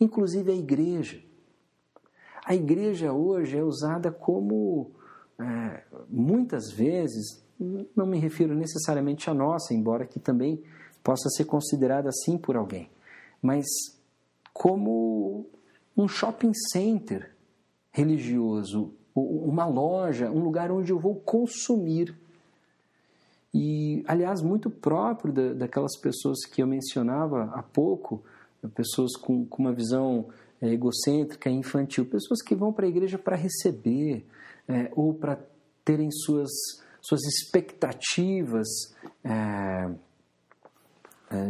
inclusive 0.00 0.50
a 0.50 0.54
igreja. 0.54 1.22
A 2.44 2.54
igreja 2.54 3.12
hoje 3.12 3.56
é 3.56 3.62
usada 3.62 4.10
como, 4.10 4.90
é, 5.38 5.82
muitas 6.08 6.70
vezes, 6.70 7.44
não 7.94 8.06
me 8.06 8.18
refiro 8.18 8.54
necessariamente 8.54 9.30
à 9.30 9.34
nossa, 9.34 9.72
embora 9.72 10.06
que 10.06 10.18
também 10.18 10.62
possa 11.02 11.28
ser 11.30 11.44
considerada 11.44 12.08
assim 12.08 12.36
por 12.36 12.56
alguém, 12.56 12.90
mas 13.42 13.66
como 14.52 15.46
um 15.96 16.08
shopping 16.08 16.52
center 16.72 17.30
religioso, 17.90 18.92
uma 19.14 19.66
loja, 19.66 20.30
um 20.30 20.40
lugar 20.40 20.70
onde 20.70 20.92
eu 20.92 20.98
vou 20.98 21.14
consumir. 21.14 22.14
E, 23.52 24.04
aliás, 24.06 24.42
muito 24.42 24.68
próprio 24.68 25.32
da, 25.32 25.52
daquelas 25.54 25.98
pessoas 25.98 26.44
que 26.44 26.62
eu 26.62 26.66
mencionava 26.66 27.44
há 27.54 27.62
pouco, 27.62 28.22
pessoas 28.74 29.16
com, 29.16 29.46
com 29.46 29.62
uma 29.62 29.72
visão 29.72 30.26
é, 30.60 30.68
egocêntrica, 30.68 31.48
infantil, 31.48 32.04
pessoas 32.04 32.42
que 32.42 32.54
vão 32.54 32.72
para 32.72 32.84
a 32.84 32.88
igreja 32.88 33.16
para 33.16 33.36
receber 33.36 34.26
é, 34.68 34.90
ou 34.94 35.14
para 35.14 35.38
terem 35.84 36.10
suas, 36.10 36.50
suas 37.00 37.22
expectativas 37.24 38.68
é, 39.24 39.90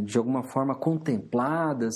de 0.05 0.17
alguma 0.17 0.43
forma 0.43 0.75
contempladas 0.75 1.95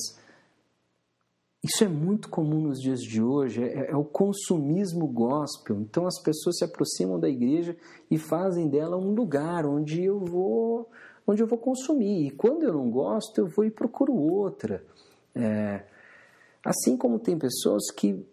isso 1.62 1.84
é 1.84 1.88
muito 1.88 2.30
comum 2.30 2.62
nos 2.62 2.80
dias 2.80 3.00
de 3.00 3.22
hoje, 3.22 3.62
é, 3.62 3.90
é, 3.90 3.96
o 3.96 4.04
consumismo 4.04 5.06
gospel. 5.06 5.78
Então 5.82 6.06
as 6.06 6.20
pessoas 6.22 6.56
se 6.56 6.64
aproximam 6.64 7.20
da 7.20 7.28
igreja 7.28 7.76
e 8.10 8.16
fazem 8.16 8.68
dela 8.68 8.96
um 8.96 9.12
lugar 9.12 9.66
onde 9.66 10.02
eu 10.02 10.18
vou, 10.18 10.90
onde 11.26 11.42
eu 11.42 11.46
vou 11.46 11.58
consumir. 11.58 12.28
E 12.28 12.30
quando 12.30 12.62
eu 12.62 12.72
não 12.72 12.90
gosto, 12.90 13.38
eu 13.38 13.46
vou 13.46 13.64
e 13.66 13.70
procuro 13.70 14.14
outra. 14.14 14.82
É, 15.34 15.84
assim 16.64 16.96
como 16.96 17.18
tem 17.18 17.38
pessoas 17.38 17.90
que, 17.90 18.24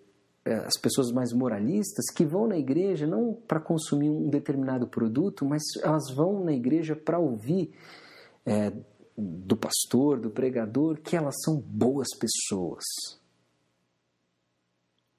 é, 0.46 0.54
as 0.60 0.78
pessoas 0.82 1.12
mais 1.12 1.34
moralistas, 1.34 2.06
que 2.16 2.24
vão 2.24 2.48
na 2.48 2.58
igreja 2.58 3.06
não 3.06 3.34
para 3.34 3.60
consumir 3.60 4.10
um 4.10 4.30
determinado 4.30 4.88
produto, 4.88 5.46
mas 5.46 5.64
elas 5.84 6.10
vão 6.16 6.46
na 6.46 6.54
igreja 6.54 6.96
para 6.96 7.20
ouvir 7.20 7.74
é, 8.46 8.72
do 9.18 9.58
pastor, 9.58 10.20
do 10.20 10.30
pregador, 10.30 11.02
que 11.02 11.16
elas 11.16 11.36
são 11.44 11.60
boas 11.60 12.08
pessoas, 12.20 12.84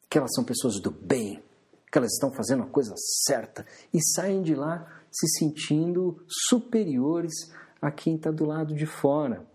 que 0.08 0.16
elas 0.16 0.30
são 0.34 0.44
pessoas 0.44 0.80
do 0.80 0.90
bem, 0.90 1.42
que 1.90 1.98
elas 1.98 2.12
estão 2.12 2.32
fazendo 2.32 2.62
a 2.62 2.70
coisa 2.70 2.94
certa. 3.26 3.66
E 3.92 3.98
saem 4.14 4.42
de 4.42 4.54
lá 4.54 5.02
se 5.10 5.26
sentindo 5.38 6.24
superiores 6.48 7.34
a 7.82 7.90
quem 7.90 8.16
está 8.16 8.30
do 8.30 8.44
lado 8.44 8.74
de 8.74 8.86
fora. 8.86 9.46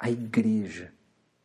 A 0.00 0.10
igreja 0.10 0.92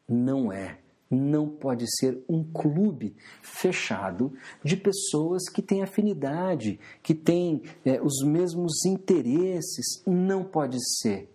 não 0.08 0.52
é 0.52 0.83
não 1.14 1.48
pode 1.48 1.86
ser 2.00 2.24
um 2.28 2.44
clube 2.44 3.16
fechado 3.42 4.34
de 4.64 4.76
pessoas 4.76 5.50
que 5.50 5.62
têm 5.62 5.84
afinidade, 5.84 6.80
que 7.02 7.14
têm 7.14 7.62
é, 7.86 8.02
os 8.02 8.24
mesmos 8.24 8.86
interesses. 8.86 10.04
Não 10.06 10.44
pode 10.44 10.78
ser. 11.00 11.30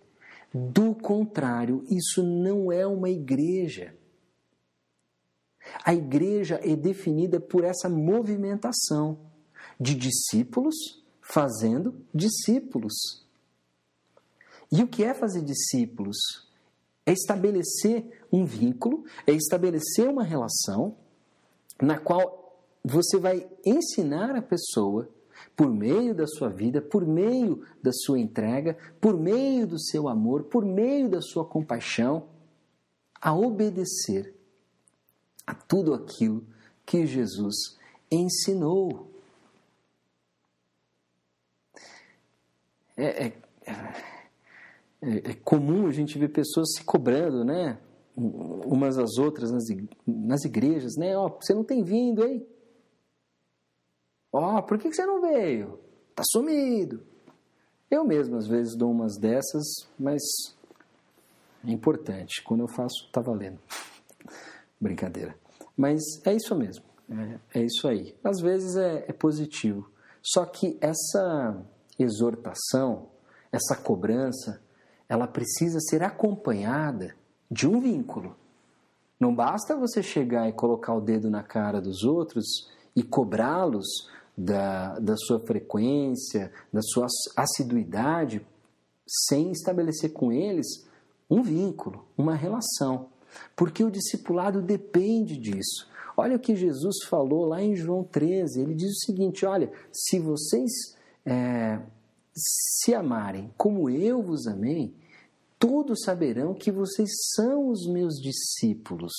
Do 0.53 0.95
contrário, 0.95 1.83
isso 1.89 2.23
não 2.23 2.71
é 2.71 2.85
uma 2.85 3.09
igreja. 3.09 3.95
A 5.85 5.93
igreja 5.93 6.59
é 6.63 6.75
definida 6.75 7.39
por 7.39 7.63
essa 7.63 7.87
movimentação 7.87 9.19
de 9.79 9.95
discípulos 9.95 10.75
fazendo 11.21 12.03
discípulos. 12.13 12.93
E 14.71 14.81
o 14.83 14.87
que 14.87 15.03
é 15.03 15.13
fazer 15.13 15.43
discípulos? 15.43 16.17
É 17.09 17.11
estabelecer 17.11 18.05
um 18.31 18.45
vínculo, 18.45 19.03
é 19.25 19.31
estabelecer 19.31 20.07
uma 20.07 20.23
relação 20.23 20.95
na 21.81 21.97
qual 21.97 22.63
você 22.83 23.17
vai 23.17 23.49
ensinar 23.65 24.35
a 24.35 24.43
pessoa 24.43 25.09
por 25.55 25.71
meio 25.71 26.13
da 26.13 26.27
sua 26.27 26.49
vida, 26.49 26.79
por 26.79 27.07
meio 27.07 27.65
da 27.81 27.91
sua 27.91 28.19
entrega, 28.19 28.77
por 29.01 29.17
meio 29.17 29.65
do 29.65 29.79
seu 29.79 30.07
amor, 30.07 30.43
por 30.43 30.63
meio 30.63 31.09
da 31.09 31.19
sua 31.19 31.43
compaixão, 31.43 32.27
a 33.19 33.33
obedecer 33.33 34.35
a 35.47 35.55
tudo 35.55 35.95
aquilo 35.95 36.45
que 36.85 37.07
Jesus 37.07 37.75
ensinou. 38.11 39.09
É, 42.95 43.25
é, 43.25 43.33
é 45.01 45.33
comum 45.33 45.87
a 45.87 45.91
gente 45.91 46.17
ver 46.17 46.29
pessoas 46.29 46.73
se 46.73 46.83
cobrando, 46.83 47.43
né? 47.43 47.79
Umas 48.15 48.97
às 48.97 49.17
outras 49.17 49.51
nas, 49.51 49.63
nas 50.05 50.43
igrejas, 50.43 50.95
né? 50.97 51.17
Ó, 51.17 51.27
oh, 51.27 51.29
você 51.39 51.53
não 51.53 51.63
tem 51.63 51.83
vindo, 51.83 52.25
hein? 52.25 52.45
Ó, 54.31 54.57
oh, 54.57 54.63
por 54.63 54.77
que 54.77 54.91
você 54.91 55.05
não 55.05 55.21
veio? 55.21 55.79
Tá 56.13 56.23
sumido. 56.29 57.01
Eu 57.89 58.05
mesmo 58.05 58.35
às 58.35 58.45
vezes 58.45 58.75
dou 58.75 58.91
umas 58.91 59.17
dessas, 59.17 59.65
mas 59.97 60.21
é 61.65 61.71
importante. 61.71 62.43
Quando 62.43 62.61
eu 62.61 62.67
faço, 62.67 63.09
tá 63.11 63.21
valendo. 63.21 63.59
Brincadeira. 64.79 65.35
Mas 65.75 66.01
é 66.25 66.33
isso 66.33 66.55
mesmo. 66.55 66.83
É, 67.53 67.59
é 67.59 67.63
isso 67.63 67.87
aí. 67.87 68.15
Às 68.23 68.41
vezes 68.41 68.75
é, 68.75 69.05
é 69.07 69.13
positivo. 69.13 69.89
Só 70.21 70.45
que 70.45 70.77
essa 70.81 71.65
exortação, 71.97 73.07
essa 73.51 73.75
cobrança, 73.75 74.61
ela 75.09 75.27
precisa 75.27 75.79
ser 75.79 76.03
acompanhada 76.03 77.15
de 77.49 77.67
um 77.67 77.79
vínculo. 77.81 78.35
Não 79.19 79.33
basta 79.33 79.75
você 79.75 80.03
chegar 80.03 80.47
e 80.47 80.53
colocar 80.53 80.93
o 80.93 81.01
dedo 81.01 81.29
na 81.29 81.41
cara 81.41 81.81
dos 81.81 82.03
outros 82.03 82.69
e 82.95 83.01
cobrá-los 83.01 83.87
da, 84.37 84.99
da 84.99 85.17
sua 85.17 85.39
frequência, 85.39 86.51
da 86.71 86.81
sua 86.81 87.07
assiduidade, 87.35 88.45
sem 89.27 89.51
estabelecer 89.51 90.13
com 90.13 90.31
eles 90.31 90.87
um 91.29 91.41
vínculo, 91.41 92.05
uma 92.15 92.35
relação. 92.35 93.07
Porque 93.55 93.83
o 93.83 93.91
discipulado 93.91 94.61
depende 94.61 95.37
disso. 95.37 95.89
Olha 96.15 96.35
o 96.35 96.39
que 96.39 96.55
Jesus 96.55 97.03
falou 97.09 97.45
lá 97.45 97.61
em 97.61 97.75
João 97.75 98.03
13. 98.03 98.61
Ele 98.61 98.75
diz 98.75 98.91
o 98.91 99.05
seguinte: 99.05 99.45
Olha, 99.45 99.71
se 99.91 100.19
vocês 100.19 100.69
é, 101.25 101.79
se 102.35 102.93
amarem 102.93 103.53
como 103.57 103.89
eu 103.89 104.21
vos 104.21 104.47
amei, 104.47 104.95
todos 105.57 106.03
saberão 106.03 106.53
que 106.53 106.71
vocês 106.71 107.09
são 107.35 107.69
os 107.69 107.85
meus 107.87 108.15
discípulos. 108.15 109.13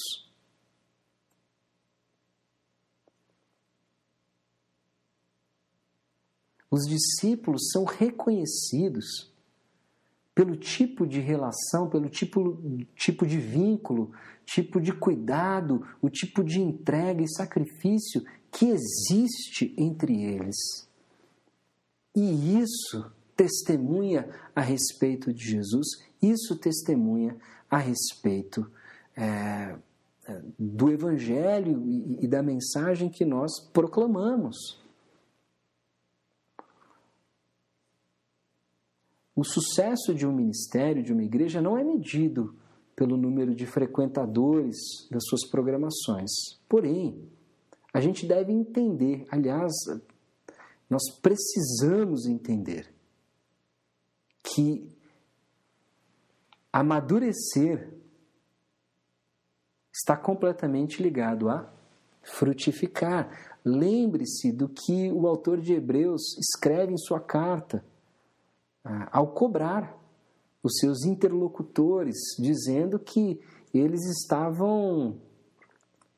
Os 6.70 6.87
discípulos 6.87 7.70
são 7.73 7.85
reconhecidos 7.85 9.31
pelo 10.33 10.57
tipo 10.57 11.07
de 11.07 11.18
relação, 11.20 11.90
pelo 11.90 12.09
tipo, 12.09 12.87
tipo 12.94 13.27
de 13.27 13.38
vínculo, 13.38 14.12
tipo 14.44 14.81
de 14.81 14.92
cuidado, 14.92 15.87
o 16.01 16.09
tipo 16.09 16.44
de 16.44 16.61
entrega 16.61 17.23
e 17.23 17.29
sacrifício 17.29 18.25
que 18.53 18.66
existe 18.66 19.75
entre 19.77 20.23
eles. 20.23 20.88
E 22.14 22.59
isso 22.59 23.11
testemunha 23.37 24.29
a 24.55 24.61
respeito 24.61 25.33
de 25.33 25.42
Jesus, 25.42 25.87
isso 26.20 26.57
testemunha 26.57 27.37
a 27.70 27.79
respeito 27.79 28.70
é, 29.16 29.77
do 30.59 30.90
Evangelho 30.90 31.83
e, 31.87 32.25
e 32.25 32.29
da 32.29 32.42
mensagem 32.42 33.09
que 33.09 33.25
nós 33.25 33.61
proclamamos. 33.73 34.81
O 39.35 39.44
sucesso 39.44 40.14
de 40.14 40.27
um 40.27 40.33
ministério, 40.33 41.03
de 41.03 41.12
uma 41.12 41.23
igreja, 41.23 41.62
não 41.62 41.79
é 41.79 41.83
medido 41.83 42.55
pelo 42.94 43.16
número 43.16 43.55
de 43.55 43.64
frequentadores 43.64 44.77
das 45.11 45.25
suas 45.25 45.49
programações. 45.49 46.31
Porém, 46.68 47.27
a 47.94 48.01
gente 48.01 48.27
deve 48.27 48.53
entender, 48.53 49.25
aliás, 49.31 49.73
nós 50.90 51.09
precisamos 51.22 52.26
entender 52.26 52.92
que 54.42 54.90
amadurecer 56.72 57.96
está 59.92 60.16
completamente 60.16 61.00
ligado 61.00 61.48
a 61.48 61.72
frutificar. 62.22 63.59
Lembre-se 63.64 64.50
do 64.50 64.68
que 64.68 65.12
o 65.12 65.29
autor 65.29 65.61
de 65.61 65.74
Hebreus 65.74 66.37
escreve 66.38 66.92
em 66.92 66.98
sua 66.98 67.20
carta 67.20 67.85
ah, 68.83 69.09
ao 69.12 69.33
cobrar 69.33 69.96
os 70.62 70.79
seus 70.79 71.05
interlocutores, 71.05 72.16
dizendo 72.38 72.98
que 72.98 73.40
eles 73.72 74.00
estavam 74.07 75.20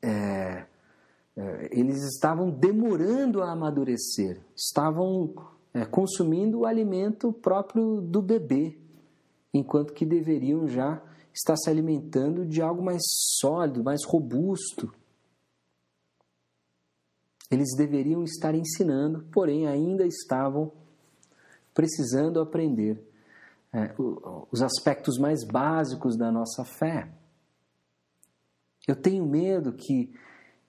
é, 0.01 0.65
eles 1.71 2.03
estavam 2.03 2.51
demorando 2.51 3.41
a 3.41 3.51
amadurecer, 3.51 4.39
estavam 4.55 5.33
é, 5.73 5.85
consumindo 5.85 6.59
o 6.59 6.65
alimento 6.65 7.33
próprio 7.33 8.01
do 8.01 8.21
bebê, 8.21 8.77
enquanto 9.53 9.93
que 9.93 10.05
deveriam 10.05 10.67
já 10.67 11.01
estar 11.33 11.57
se 11.57 11.69
alimentando 11.69 12.45
de 12.45 12.61
algo 12.61 12.83
mais 12.83 13.01
sólido, 13.39 13.83
mais 13.83 14.05
robusto. 14.05 14.93
Eles 17.49 17.75
deveriam 17.75 18.23
estar 18.23 18.53
ensinando, 18.53 19.23
porém 19.31 19.67
ainda 19.67 20.05
estavam 20.05 20.71
precisando 21.73 22.39
aprender 22.39 23.03
é, 23.73 23.93
os 24.51 24.61
aspectos 24.61 25.17
mais 25.17 25.43
básicos 25.43 26.15
da 26.15 26.31
nossa 26.31 26.63
fé. 26.63 27.11
Eu 28.87 28.95
tenho 28.95 29.25
medo 29.25 29.73
que 29.73 30.13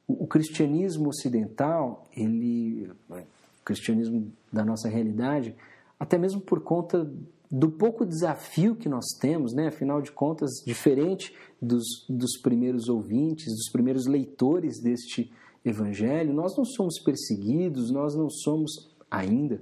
o 0.06 0.26
cristianismo 0.26 1.08
ocidental, 1.08 2.06
ele, 2.14 2.90
o 3.10 3.64
cristianismo 3.64 4.32
da 4.52 4.64
nossa 4.64 4.88
realidade, 4.88 5.54
até 5.98 6.18
mesmo 6.18 6.40
por 6.40 6.60
conta 6.60 7.10
do 7.50 7.70
pouco 7.70 8.04
desafio 8.04 8.74
que 8.74 8.88
nós 8.88 9.04
temos, 9.20 9.54
né? 9.54 9.68
afinal 9.68 10.02
de 10.02 10.10
contas, 10.10 10.50
diferente 10.66 11.34
dos, 11.60 11.84
dos 12.08 12.38
primeiros 12.40 12.88
ouvintes, 12.88 13.46
dos 13.46 13.70
primeiros 13.70 14.06
leitores 14.06 14.80
deste 14.80 15.32
evangelho, 15.64 16.34
nós 16.34 16.56
não 16.56 16.64
somos 16.64 17.00
perseguidos, 17.00 17.90
nós 17.90 18.14
não 18.14 18.28
somos 18.28 18.90
ainda 19.10 19.60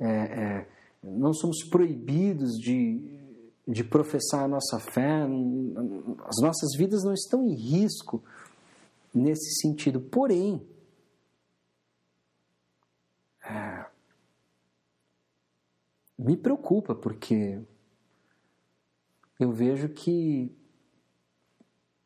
é, 0.00 0.06
é, 0.06 0.66
não 1.02 1.32
somos 1.32 1.64
proibidos 1.64 2.52
de, 2.58 3.02
de 3.66 3.82
professar 3.84 4.44
a 4.44 4.48
nossa 4.48 4.78
fé, 4.78 5.22
as 6.26 6.40
nossas 6.40 6.76
vidas 6.76 7.02
não 7.02 7.12
estão 7.12 7.44
em 7.44 7.54
risco 7.54 8.22
nesse 9.18 9.60
sentido. 9.60 10.00
Porém, 10.00 10.66
é, 13.44 13.86
me 16.18 16.36
preocupa 16.36 16.94
porque 16.94 17.60
eu 19.38 19.52
vejo 19.52 19.88
que 19.88 20.54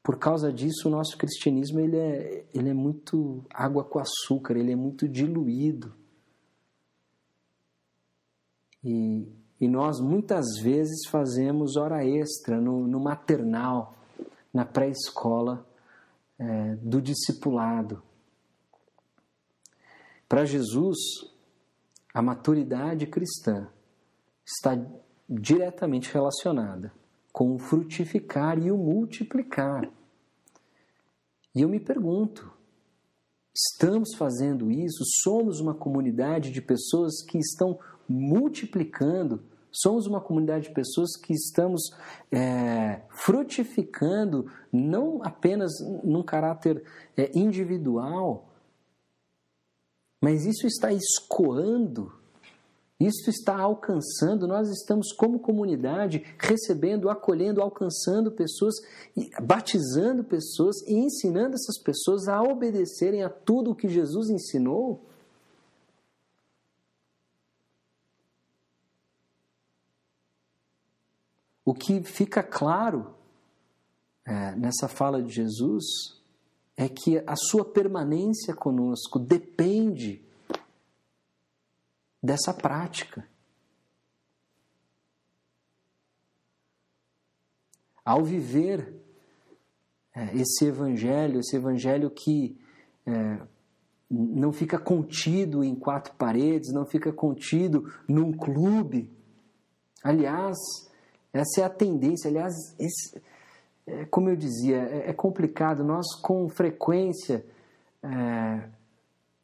por 0.02 0.18
causa 0.18 0.52
disso 0.52 0.88
o 0.88 0.90
nosso 0.90 1.16
cristianismo 1.16 1.78
ele 1.78 1.96
é, 1.96 2.44
ele 2.52 2.70
é 2.70 2.74
muito 2.74 3.44
água 3.50 3.84
com 3.84 4.00
açúcar, 4.00 4.56
ele 4.56 4.72
é 4.72 4.76
muito 4.76 5.08
diluído. 5.08 5.94
E, 8.82 9.28
e 9.60 9.68
nós 9.68 10.00
muitas 10.00 10.58
vezes 10.60 11.06
fazemos 11.08 11.76
hora 11.76 12.04
extra 12.04 12.60
no, 12.60 12.86
no 12.88 12.98
maternal, 12.98 13.94
na 14.52 14.64
pré-escola 14.64 15.64
é, 16.42 16.74
do 16.76 17.00
discipulado. 17.00 18.02
Para 20.28 20.44
Jesus, 20.44 20.98
a 22.12 22.20
maturidade 22.20 23.06
cristã 23.06 23.68
está 24.44 24.76
diretamente 25.28 26.12
relacionada 26.12 26.92
com 27.32 27.54
o 27.54 27.58
frutificar 27.58 28.58
e 28.58 28.70
o 28.72 28.76
multiplicar. 28.76 29.88
E 31.54 31.60
eu 31.60 31.68
me 31.68 31.78
pergunto, 31.78 32.50
estamos 33.54 34.14
fazendo 34.16 34.70
isso? 34.70 35.04
Somos 35.22 35.60
uma 35.60 35.74
comunidade 35.74 36.50
de 36.50 36.60
pessoas 36.60 37.22
que 37.24 37.38
estão 37.38 37.78
multiplicando 38.08 39.44
Somos 39.72 40.06
uma 40.06 40.20
comunidade 40.20 40.68
de 40.68 40.74
pessoas 40.74 41.16
que 41.16 41.32
estamos 41.32 41.90
é, 42.30 43.00
frutificando, 43.08 44.46
não 44.70 45.22
apenas 45.24 45.72
num 46.04 46.22
caráter 46.22 46.84
é, 47.16 47.30
individual, 47.34 48.52
mas 50.22 50.44
isso 50.44 50.66
está 50.68 50.92
escoando, 50.92 52.12
isso 53.00 53.28
está 53.28 53.58
alcançando. 53.58 54.46
Nós 54.46 54.68
estamos, 54.68 55.12
como 55.12 55.40
comunidade, 55.40 56.22
recebendo, 56.38 57.10
acolhendo, 57.10 57.60
alcançando 57.60 58.30
pessoas, 58.30 58.74
batizando 59.42 60.22
pessoas 60.22 60.80
e 60.86 60.94
ensinando 60.94 61.56
essas 61.56 61.82
pessoas 61.82 62.28
a 62.28 62.40
obedecerem 62.40 63.24
a 63.24 63.28
tudo 63.28 63.72
o 63.72 63.74
que 63.74 63.88
Jesus 63.88 64.30
ensinou. 64.30 65.04
O 71.72 71.74
que 71.74 72.02
fica 72.02 72.42
claro 72.42 73.14
é, 74.26 74.54
nessa 74.56 74.88
fala 74.88 75.22
de 75.22 75.32
Jesus 75.32 75.82
é 76.76 76.86
que 76.86 77.16
a 77.26 77.34
sua 77.34 77.64
permanência 77.64 78.54
conosco 78.54 79.18
depende 79.18 80.22
dessa 82.22 82.52
prática. 82.52 83.26
Ao 88.04 88.22
viver 88.22 88.94
é, 90.14 90.36
esse 90.36 90.66
evangelho, 90.66 91.40
esse 91.40 91.56
evangelho 91.56 92.10
que 92.10 92.54
é, 93.06 93.40
não 94.10 94.52
fica 94.52 94.78
contido 94.78 95.64
em 95.64 95.74
quatro 95.74 96.12
paredes, 96.16 96.70
não 96.70 96.84
fica 96.84 97.10
contido 97.10 97.90
num 98.06 98.30
clube. 98.30 99.10
Aliás, 100.04 100.58
essa 101.32 101.62
é 101.62 101.64
a 101.64 101.70
tendência. 101.70 102.28
Aliás, 102.28 102.54
esse, 102.78 103.20
é, 103.86 104.04
como 104.06 104.28
eu 104.28 104.36
dizia, 104.36 104.76
é, 104.76 105.10
é 105.10 105.12
complicado. 105.12 105.82
Nós, 105.82 106.14
com 106.20 106.48
frequência, 106.48 107.44
é, 108.02 108.68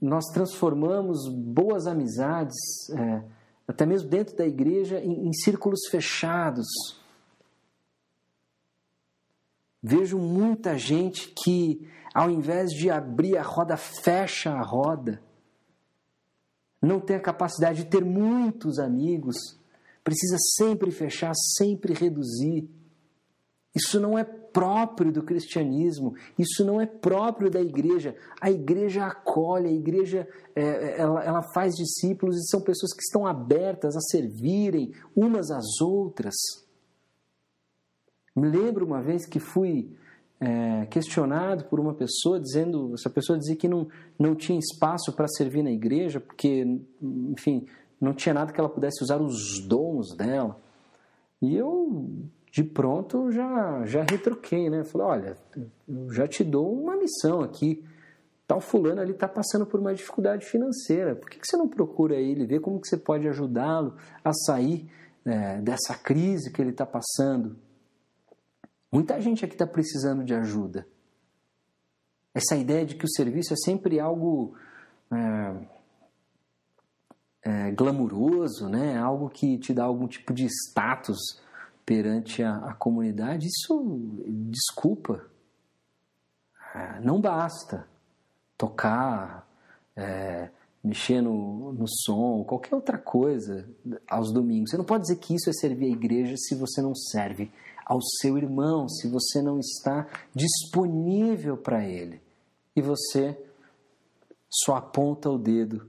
nós 0.00 0.24
transformamos 0.26 1.28
boas 1.28 1.86
amizades, 1.86 2.56
é, 2.90 3.24
até 3.66 3.86
mesmo 3.86 4.08
dentro 4.08 4.36
da 4.36 4.46
igreja, 4.46 5.00
em, 5.00 5.28
em 5.28 5.32
círculos 5.32 5.80
fechados. 5.90 6.66
Vejo 9.82 10.18
muita 10.18 10.76
gente 10.76 11.32
que, 11.42 11.88
ao 12.14 12.30
invés 12.30 12.70
de 12.70 12.90
abrir 12.90 13.38
a 13.38 13.42
roda, 13.42 13.76
fecha 13.76 14.50
a 14.52 14.62
roda. 14.62 15.22
Não 16.82 17.00
tem 17.00 17.16
a 17.16 17.20
capacidade 17.20 17.84
de 17.84 17.90
ter 17.90 18.04
muitos 18.04 18.78
amigos 18.78 19.57
precisa 20.08 20.38
sempre 20.56 20.90
fechar, 20.90 21.34
sempre 21.58 21.92
reduzir. 21.92 22.66
Isso 23.74 24.00
não 24.00 24.18
é 24.18 24.24
próprio 24.24 25.12
do 25.12 25.22
cristianismo, 25.22 26.14
isso 26.38 26.64
não 26.64 26.80
é 26.80 26.86
próprio 26.86 27.50
da 27.50 27.60
igreja. 27.60 28.16
A 28.40 28.50
igreja 28.50 29.04
acolhe, 29.04 29.68
a 29.68 29.72
igreja 29.72 30.26
é, 30.56 30.62
é, 30.62 31.00
ela, 31.00 31.22
ela 31.22 31.42
faz 31.52 31.74
discípulos 31.74 32.36
e 32.38 32.48
são 32.48 32.62
pessoas 32.62 32.94
que 32.94 33.02
estão 33.02 33.26
abertas 33.26 33.94
a 33.96 34.00
servirem 34.00 34.94
umas 35.14 35.50
às 35.50 35.78
outras. 35.82 36.34
Me 38.34 38.48
lembro 38.48 38.86
uma 38.86 39.02
vez 39.02 39.26
que 39.26 39.38
fui 39.38 39.94
é, 40.40 40.86
questionado 40.86 41.64
por 41.64 41.78
uma 41.78 41.92
pessoa, 41.92 42.40
dizendo, 42.40 42.94
essa 42.94 43.10
pessoa 43.10 43.38
dizia 43.38 43.56
que 43.56 43.68
não, 43.68 43.86
não 44.18 44.34
tinha 44.34 44.58
espaço 44.58 45.12
para 45.12 45.28
servir 45.28 45.62
na 45.62 45.70
igreja, 45.70 46.18
porque, 46.18 46.64
enfim, 47.02 47.66
não 48.00 48.14
tinha 48.14 48.34
nada 48.34 48.52
que 48.52 48.60
ela 48.60 48.68
pudesse 48.68 49.02
usar 49.02 49.20
os 49.20 49.60
dons 49.66 50.14
dela. 50.16 50.60
E 51.40 51.56
eu, 51.56 52.08
de 52.50 52.62
pronto, 52.64 53.30
já, 53.30 53.84
já 53.84 54.02
retruquei, 54.02 54.70
né? 54.70 54.84
Falei, 54.84 55.06
olha, 55.06 55.36
eu 55.88 56.12
já 56.12 56.26
te 56.26 56.44
dou 56.44 56.72
uma 56.72 56.96
missão 56.96 57.40
aqui. 57.40 57.84
Tal 58.46 58.60
fulano 58.60 59.00
ali 59.00 59.12
está 59.12 59.28
passando 59.28 59.66
por 59.66 59.78
uma 59.78 59.94
dificuldade 59.94 60.46
financeira. 60.46 61.14
Por 61.14 61.28
que, 61.28 61.38
que 61.38 61.46
você 61.46 61.56
não 61.56 61.68
procura 61.68 62.16
ele, 62.16 62.46
ver 62.46 62.60
como 62.60 62.80
que 62.80 62.88
você 62.88 62.96
pode 62.96 63.28
ajudá-lo 63.28 63.96
a 64.24 64.32
sair 64.32 64.90
é, 65.24 65.60
dessa 65.60 65.94
crise 65.94 66.52
que 66.52 66.62
ele 66.62 66.70
está 66.70 66.86
passando? 66.86 67.56
Muita 68.90 69.20
gente 69.20 69.44
aqui 69.44 69.54
está 69.54 69.66
precisando 69.66 70.24
de 70.24 70.34
ajuda. 70.34 70.86
Essa 72.34 72.56
ideia 72.56 72.86
de 72.86 72.94
que 72.94 73.04
o 73.04 73.10
serviço 73.10 73.52
é 73.52 73.56
sempre 73.56 74.00
algo... 74.00 74.54
É, 75.12 75.77
é, 77.42 77.70
glamuroso, 77.70 78.68
né? 78.68 78.98
algo 78.98 79.28
que 79.28 79.58
te 79.58 79.72
dá 79.72 79.84
algum 79.84 80.06
tipo 80.06 80.32
de 80.32 80.46
status 80.46 81.40
perante 81.84 82.42
a, 82.42 82.56
a 82.56 82.74
comunidade, 82.74 83.46
isso, 83.46 83.98
desculpa, 84.50 85.24
é, 86.74 87.00
não 87.00 87.20
basta 87.20 87.88
tocar, 88.56 89.48
é, 89.96 90.50
mexer 90.84 91.22
no, 91.22 91.72
no 91.72 91.86
som, 91.88 92.44
qualquer 92.44 92.74
outra 92.74 92.98
coisa 92.98 93.68
aos 94.06 94.32
domingos. 94.32 94.70
Você 94.70 94.76
não 94.76 94.84
pode 94.84 95.02
dizer 95.02 95.16
que 95.16 95.34
isso 95.34 95.48
é 95.48 95.52
servir 95.52 95.86
a 95.86 95.96
igreja 95.96 96.36
se 96.36 96.54
você 96.54 96.82
não 96.82 96.94
serve 96.94 97.50
ao 97.86 98.00
seu 98.02 98.36
irmão, 98.36 98.86
se 98.86 99.08
você 99.08 99.40
não 99.40 99.58
está 99.58 100.06
disponível 100.34 101.56
para 101.56 101.86
ele 101.86 102.20
e 102.76 102.82
você 102.82 103.36
só 104.50 104.76
aponta 104.76 105.30
o 105.30 105.38
dedo. 105.38 105.88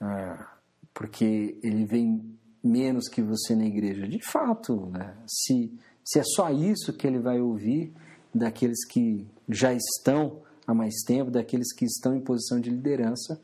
É, 0.00 0.49
porque 0.92 1.58
ele 1.62 1.84
vem 1.84 2.38
menos 2.62 3.08
que 3.08 3.22
você 3.22 3.54
na 3.54 3.64
igreja. 3.64 4.06
De 4.06 4.20
fato, 4.22 4.86
né? 4.86 5.16
se, 5.26 5.72
se 6.04 6.18
é 6.18 6.22
só 6.24 6.50
isso 6.50 6.92
que 6.92 7.06
ele 7.06 7.18
vai 7.18 7.40
ouvir 7.40 7.92
daqueles 8.34 8.84
que 8.86 9.26
já 9.48 9.72
estão 9.72 10.42
há 10.66 10.74
mais 10.74 10.94
tempo, 11.06 11.30
daqueles 11.30 11.72
que 11.72 11.84
estão 11.84 12.14
em 12.14 12.20
posição 12.20 12.60
de 12.60 12.70
liderança, 12.70 13.40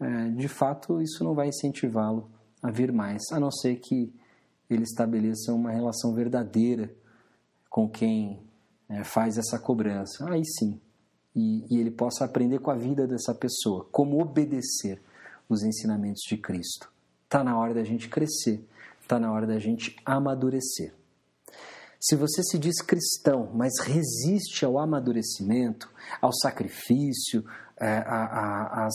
é, 0.00 0.28
de 0.30 0.48
fato 0.48 1.00
isso 1.00 1.22
não 1.22 1.34
vai 1.34 1.48
incentivá-lo 1.48 2.30
a 2.62 2.70
vir 2.70 2.92
mais, 2.92 3.22
a 3.32 3.38
não 3.38 3.50
ser 3.50 3.76
que 3.76 4.12
ele 4.70 4.82
estabeleça 4.82 5.52
uma 5.52 5.70
relação 5.70 6.14
verdadeira 6.14 6.90
com 7.68 7.88
quem 7.88 8.40
é, 8.88 9.04
faz 9.04 9.36
essa 9.36 9.58
cobrança. 9.58 10.28
Aí 10.30 10.42
sim. 10.44 10.80
E, 11.36 11.66
e 11.68 11.80
ele 11.80 11.90
possa 11.90 12.24
aprender 12.24 12.60
com 12.60 12.70
a 12.70 12.76
vida 12.76 13.06
dessa 13.06 13.34
pessoa, 13.34 13.86
como 13.90 14.20
obedecer 14.20 15.02
os 15.48 15.62
ensinamentos 15.62 16.22
de 16.28 16.36
Cristo. 16.36 16.90
Está 17.24 17.42
na 17.42 17.58
hora 17.58 17.74
da 17.74 17.84
gente 17.84 18.08
crescer, 18.08 18.66
está 19.00 19.18
na 19.18 19.32
hora 19.32 19.46
da 19.46 19.58
gente 19.58 19.96
amadurecer. 20.04 20.94
Se 22.00 22.16
você 22.16 22.42
se 22.42 22.58
diz 22.58 22.82
cristão, 22.82 23.50
mas 23.54 23.72
resiste 23.80 24.64
ao 24.64 24.78
amadurecimento, 24.78 25.90
ao 26.20 26.32
sacrifício, 26.34 27.42
às 27.78 28.94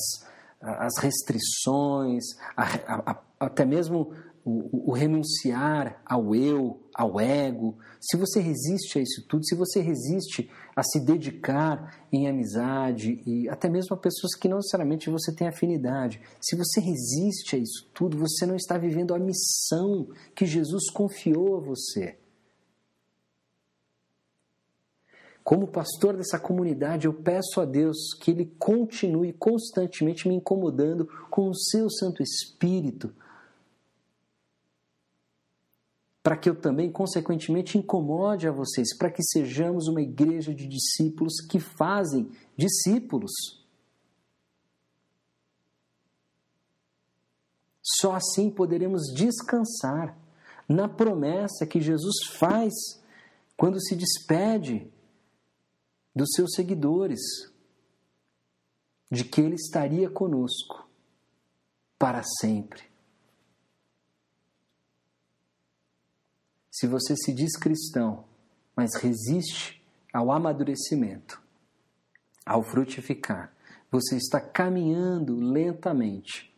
é, 0.61 1.01
restrições, 1.01 2.23
a, 2.55 3.11
a, 3.11 3.21
até 3.39 3.65
mesmo 3.65 4.13
o, 4.49 4.89
o, 4.89 4.91
renunciar 4.91 6.01
ao 6.05 6.33
eu, 6.35 6.79
ao 6.93 7.19
ego, 7.19 7.77
se 8.01 8.17
você 8.17 8.39
resiste 8.39 8.97
a 8.97 9.01
isso 9.01 9.25
tudo, 9.27 9.45
se 9.45 9.55
você 9.55 9.79
resiste 9.79 10.49
a 10.75 10.81
se 10.83 10.99
dedicar 10.99 12.07
em 12.11 12.27
amizade 12.27 13.21
e 13.25 13.47
até 13.47 13.69
mesmo 13.69 13.95
a 13.95 13.99
pessoas 13.99 14.33
que 14.35 14.47
não 14.47 14.57
necessariamente 14.57 15.09
você 15.09 15.31
tem 15.31 15.47
afinidade, 15.47 16.21
se 16.41 16.55
você 16.55 16.79
resiste 16.79 17.55
a 17.55 17.59
isso 17.59 17.89
tudo, 17.93 18.17
você 18.17 18.45
não 18.45 18.55
está 18.55 18.77
vivendo 18.77 19.13
a 19.13 19.19
missão 19.19 20.07
que 20.33 20.45
Jesus 20.45 20.89
confiou 20.89 21.57
a 21.57 21.59
você. 21.59 22.17
Como 25.43 25.67
pastor 25.67 26.15
dessa 26.15 26.37
comunidade, 26.37 27.07
eu 27.07 27.13
peço 27.13 27.59
a 27.59 27.65
Deus 27.65 28.13
que 28.19 28.31
Ele 28.31 28.53
continue 28.57 29.33
constantemente 29.33 30.27
me 30.27 30.35
incomodando 30.35 31.07
com 31.29 31.49
o 31.49 31.55
seu 31.55 31.89
Santo 31.89 32.21
Espírito 32.21 33.11
para 36.21 36.35
que 36.35 36.49
eu 36.49 36.55
também, 36.55 36.91
consequentemente, 36.91 37.77
incomode 37.77 38.47
a 38.47 38.51
vocês, 38.51 38.95
para 38.97 39.09
que 39.09 39.23
sejamos 39.23 39.87
uma 39.87 40.01
igreja 40.01 40.53
de 40.53 40.67
discípulos 40.67 41.35
que 41.49 41.59
fazem 41.59 42.29
discípulos. 42.57 43.31
Só 47.81 48.13
assim 48.13 48.49
poderemos 48.49 49.13
descansar 49.15 50.17
na 50.67 50.87
promessa 50.87 51.65
que 51.65 51.81
Jesus 51.81 52.15
faz 52.33 52.73
quando 53.57 53.81
se 53.81 53.95
despede 53.95 54.91
dos 56.15 56.29
seus 56.35 56.53
seguidores, 56.53 57.19
de 59.11 59.23
que 59.23 59.41
Ele 59.41 59.55
estaria 59.55 60.09
conosco 60.09 60.87
para 61.97 62.21
sempre. 62.23 62.88
Se 66.79 66.87
você 66.87 67.13
se 67.13 67.33
diz 67.33 67.57
cristão, 67.57 68.23
mas 68.73 68.95
resiste 68.95 69.83
ao 70.13 70.31
amadurecimento, 70.31 71.41
ao 72.45 72.63
frutificar, 72.63 73.53
você 73.91 74.15
está 74.15 74.39
caminhando 74.39 75.35
lentamente, 75.35 76.55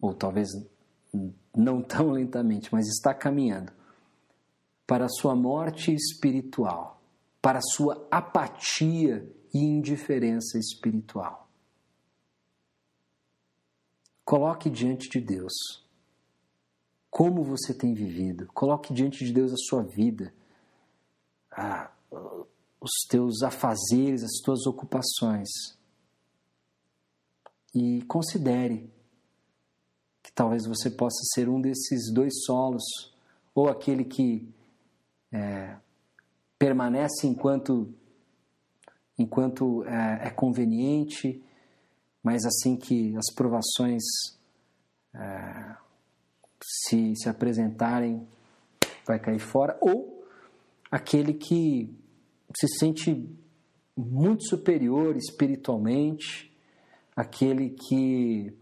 ou 0.00 0.14
talvez 0.14 0.48
não 1.52 1.82
tão 1.82 2.12
lentamente, 2.12 2.72
mas 2.72 2.86
está 2.86 3.12
caminhando 3.12 3.72
para 4.86 5.06
a 5.06 5.10
sua 5.10 5.34
morte 5.34 5.92
espiritual, 5.92 7.02
para 7.42 7.58
a 7.58 7.62
sua 7.74 8.06
apatia 8.08 9.28
e 9.52 9.58
indiferença 9.58 10.60
espiritual. 10.60 11.50
Coloque 14.24 14.70
diante 14.70 15.08
de 15.08 15.20
Deus 15.20 15.85
como 17.16 17.42
você 17.42 17.72
tem 17.72 17.94
vivido, 17.94 18.46
coloque 18.52 18.92
diante 18.92 19.24
de 19.24 19.32
Deus 19.32 19.50
a 19.50 19.56
sua 19.56 19.82
vida, 19.82 20.34
a, 21.50 21.90
os 22.78 22.90
teus 23.08 23.42
afazeres, 23.42 24.22
as 24.22 24.38
tuas 24.44 24.66
ocupações. 24.66 25.48
E 27.74 28.02
considere 28.02 28.92
que 30.22 30.30
talvez 30.30 30.66
você 30.66 30.90
possa 30.90 31.22
ser 31.32 31.48
um 31.48 31.58
desses 31.58 32.12
dois 32.12 32.44
solos, 32.44 32.84
ou 33.54 33.70
aquele 33.70 34.04
que 34.04 34.46
é, 35.32 35.74
permanece 36.58 37.26
enquanto, 37.26 37.94
enquanto 39.18 39.84
é, 39.84 40.26
é, 40.26 40.30
conveniente, 40.30 41.42
mas 42.22 42.44
assim 42.44 42.76
que 42.76 43.16
as 43.16 43.32
provações 43.34 44.02
é, 45.14 45.85
se, 46.66 47.14
se 47.14 47.28
apresentarem, 47.28 48.26
vai 49.06 49.20
cair 49.20 49.38
fora, 49.38 49.78
ou 49.80 50.24
aquele 50.90 51.34
que 51.34 51.94
se 52.58 52.66
sente 52.78 53.28
muito 53.96 54.44
superior 54.48 55.16
espiritualmente, 55.16 56.52
aquele 57.14 57.70
que 57.70 58.52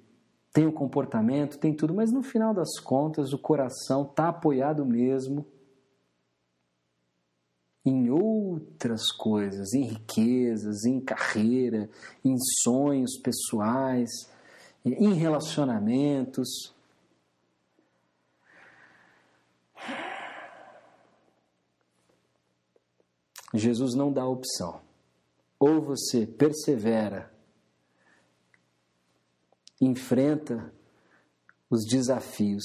tem 0.53 0.67
o 0.67 0.73
comportamento, 0.73 1.59
tem 1.59 1.75
tudo, 1.75 1.95
mas 1.95 2.13
no 2.13 2.23
final 2.23 2.55
das 2.55 2.79
contas 2.79 3.33
o 3.33 3.39
coração 3.39 4.03
está 4.03 4.29
apoiado 4.29 4.85
mesmo 4.85 5.47
em 7.85 8.11
outras 8.11 9.11
coisas, 9.11 9.75
em 9.75 9.85
riquezas, 9.89 10.85
em 10.85 11.01
carreira, 11.01 11.91
em 12.25 12.37
sonhos 12.63 13.19
pessoais, 13.19 14.11
em 14.85 15.13
relacionamentos. 15.15 16.73
Jesus 23.55 23.95
não 23.95 24.13
dá 24.13 24.27
opção. 24.27 24.81
Ou 25.59 25.81
você 25.81 26.27
persevera, 26.27 27.33
enfrenta 29.81 30.75
os 31.71 31.85
desafios 31.87 32.65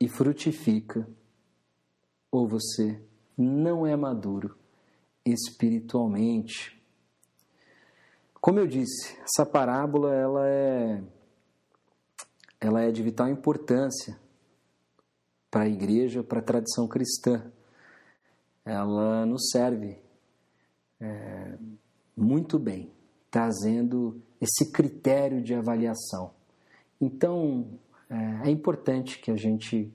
e 0.00 0.08
frutifica, 0.08 1.08
ou 2.30 2.46
você 2.46 3.02
não 3.36 3.84
é 3.86 3.96
maduro 3.96 4.56
espiritualmente. 5.24 6.80
Como 8.40 8.60
eu 8.60 8.66
disse, 8.66 9.18
essa 9.20 9.44
parábola 9.44 10.14
ela 10.14 10.48
é 10.48 11.02
ela 12.60 12.82
é 12.82 12.90
de 12.90 13.02
vital 13.02 13.28
importância 13.28 14.18
para 15.50 15.62
a 15.62 15.68
igreja, 15.68 16.22
para 16.22 16.40
a 16.40 16.42
tradição 16.42 16.88
cristã 16.88 17.52
ela 18.68 19.24
nos 19.24 19.48
serve 19.50 19.98
é, 21.00 21.56
muito 22.14 22.58
bem, 22.58 22.92
trazendo 23.30 24.20
esse 24.38 24.70
critério 24.70 25.42
de 25.42 25.54
avaliação. 25.54 26.32
Então, 27.00 27.66
é, 28.10 28.48
é 28.48 28.50
importante 28.50 29.18
que 29.20 29.30
a 29.30 29.36
gente 29.36 29.90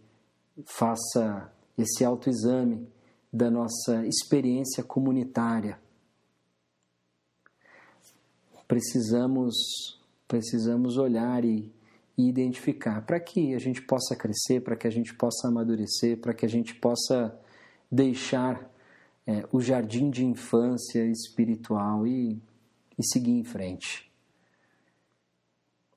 faça 0.65 1.53
esse 1.77 2.03
autoexame 2.03 2.87
da 3.31 3.51
nossa 3.51 4.05
experiência 4.07 4.83
comunitária. 4.83 5.79
Precisamos, 8.67 9.55
precisamos 10.27 10.97
olhar 10.97 11.45
e, 11.45 11.71
e 12.17 12.27
identificar 12.27 13.05
para 13.05 13.19
que 13.19 13.53
a 13.53 13.59
gente 13.59 13.83
possa 13.83 14.15
crescer, 14.15 14.61
para 14.61 14.75
que 14.75 14.87
a 14.87 14.91
gente 14.91 15.13
possa 15.13 15.47
amadurecer, 15.47 16.17
para 16.19 16.33
que 16.33 16.45
a 16.45 16.49
gente 16.49 16.73
possa 16.75 17.39
deixar 17.93 18.71
é, 19.27 19.47
o 19.51 19.61
jardim 19.61 20.09
de 20.09 20.25
infância 20.25 21.05
espiritual 21.05 22.07
e, 22.07 22.41
e 22.97 23.05
seguir 23.05 23.33
em 23.33 23.43
frente. 23.43 24.11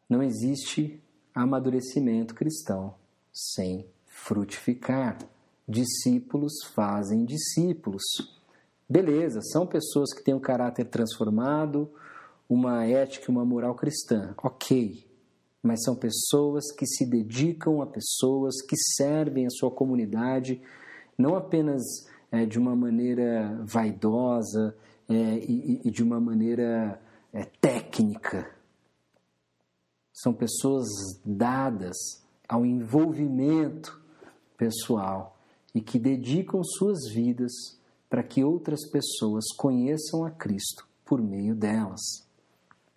Não 0.07 0.23
existe 0.23 1.03
amadurecimento 1.35 2.35
cristão 2.35 2.95
sem 3.33 3.87
frutificar. 4.07 5.19
Discípulos 5.67 6.53
fazem 6.75 7.25
discípulos. 7.25 8.03
Beleza, 8.89 9.41
são 9.41 9.67
pessoas 9.67 10.13
que 10.13 10.23
têm 10.23 10.35
um 10.35 10.41
caráter 10.41 10.85
transformado, 10.85 11.91
uma 12.49 12.85
ética, 12.85 13.33
uma 13.33 13.45
moral 13.45 13.75
cristã. 13.75 14.35
Ok. 14.43 15.05
Mas 15.63 15.83
são 15.83 15.97
pessoas 15.97 16.71
que 16.71 16.87
se 16.87 17.05
dedicam 17.05 17.83
a 17.83 17.87
pessoas, 17.87 18.63
que 18.63 18.77
servem 18.77 19.47
a 19.47 19.51
sua 19.51 19.71
comunidade, 19.71 20.63
não 21.19 21.37
apenas 21.37 21.83
é, 22.31 22.45
de 22.45 22.59
uma 22.59 22.75
maneira 22.75 23.61
vaidosa 23.65 24.77
é, 25.09 25.15
e, 25.15 25.81
e, 25.85 25.91
de 25.91 26.03
uma 26.03 26.21
maneira 26.21 27.01
é, 27.33 27.45
técnica. 27.61 28.51
São 30.13 30.33
pessoas 30.33 30.89
dadas 31.25 31.97
ao 32.49 32.65
envolvimento 32.65 34.01
pessoal 34.57 35.39
e 35.75 35.81
que 35.81 35.99
dedicam 35.99 36.63
suas 36.65 37.09
vidas 37.13 37.53
para 38.09 38.23
que 38.23 38.43
outras 38.43 38.89
pessoas 38.89 39.45
conheçam 39.57 40.25
a 40.25 40.31
Cristo 40.31 40.89
por 41.05 41.23
meio 41.23 41.55
delas. 41.55 42.01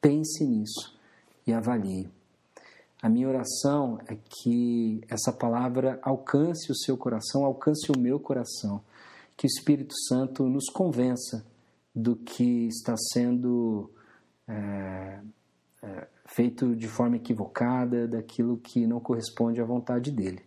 Pense 0.01 0.45
nisso 0.45 0.97
e 1.45 1.53
avalie. 1.53 2.09
A 3.01 3.07
minha 3.07 3.29
oração 3.29 3.97
é 4.07 4.15
que 4.15 5.01
essa 5.07 5.31
palavra 5.31 5.99
alcance 6.01 6.69
o 6.71 6.75
seu 6.75 6.97
coração, 6.97 7.45
alcance 7.45 7.89
o 7.91 7.97
meu 7.97 8.19
coração, 8.19 8.81
que 9.37 9.45
o 9.45 9.47
Espírito 9.47 9.93
Santo 10.07 10.43
nos 10.49 10.65
convença 10.69 11.45
do 11.95 12.17
que 12.17 12.67
está 12.67 12.95
sendo 13.13 13.89
é, 14.45 15.21
é, 15.81 16.07
feito 16.25 16.75
de 16.75 16.89
forma 16.89 17.15
equivocada, 17.15 18.05
daquilo 18.05 18.57
que 18.57 18.85
não 18.85 18.99
corresponde 18.99 19.61
à 19.61 19.65
vontade 19.65 20.11
dele. 20.11 20.41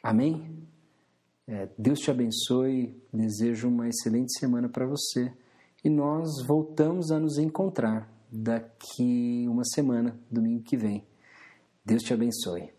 Amém? 0.00 0.64
É, 1.46 1.68
Deus 1.76 1.98
te 1.98 2.10
abençoe, 2.10 3.02
desejo 3.12 3.68
uma 3.68 3.88
excelente 3.88 4.38
semana 4.38 4.68
para 4.68 4.86
você 4.86 5.32
e 5.82 5.88
nós 5.88 6.28
voltamos 6.46 7.10
a 7.10 7.18
nos 7.18 7.38
encontrar 7.38 8.08
daqui 8.30 9.46
uma 9.48 9.64
semana, 9.64 10.16
domingo 10.30 10.62
que 10.62 10.76
vem. 10.76 11.07
Deus 11.88 12.02
te 12.02 12.12
abençoe. 12.12 12.70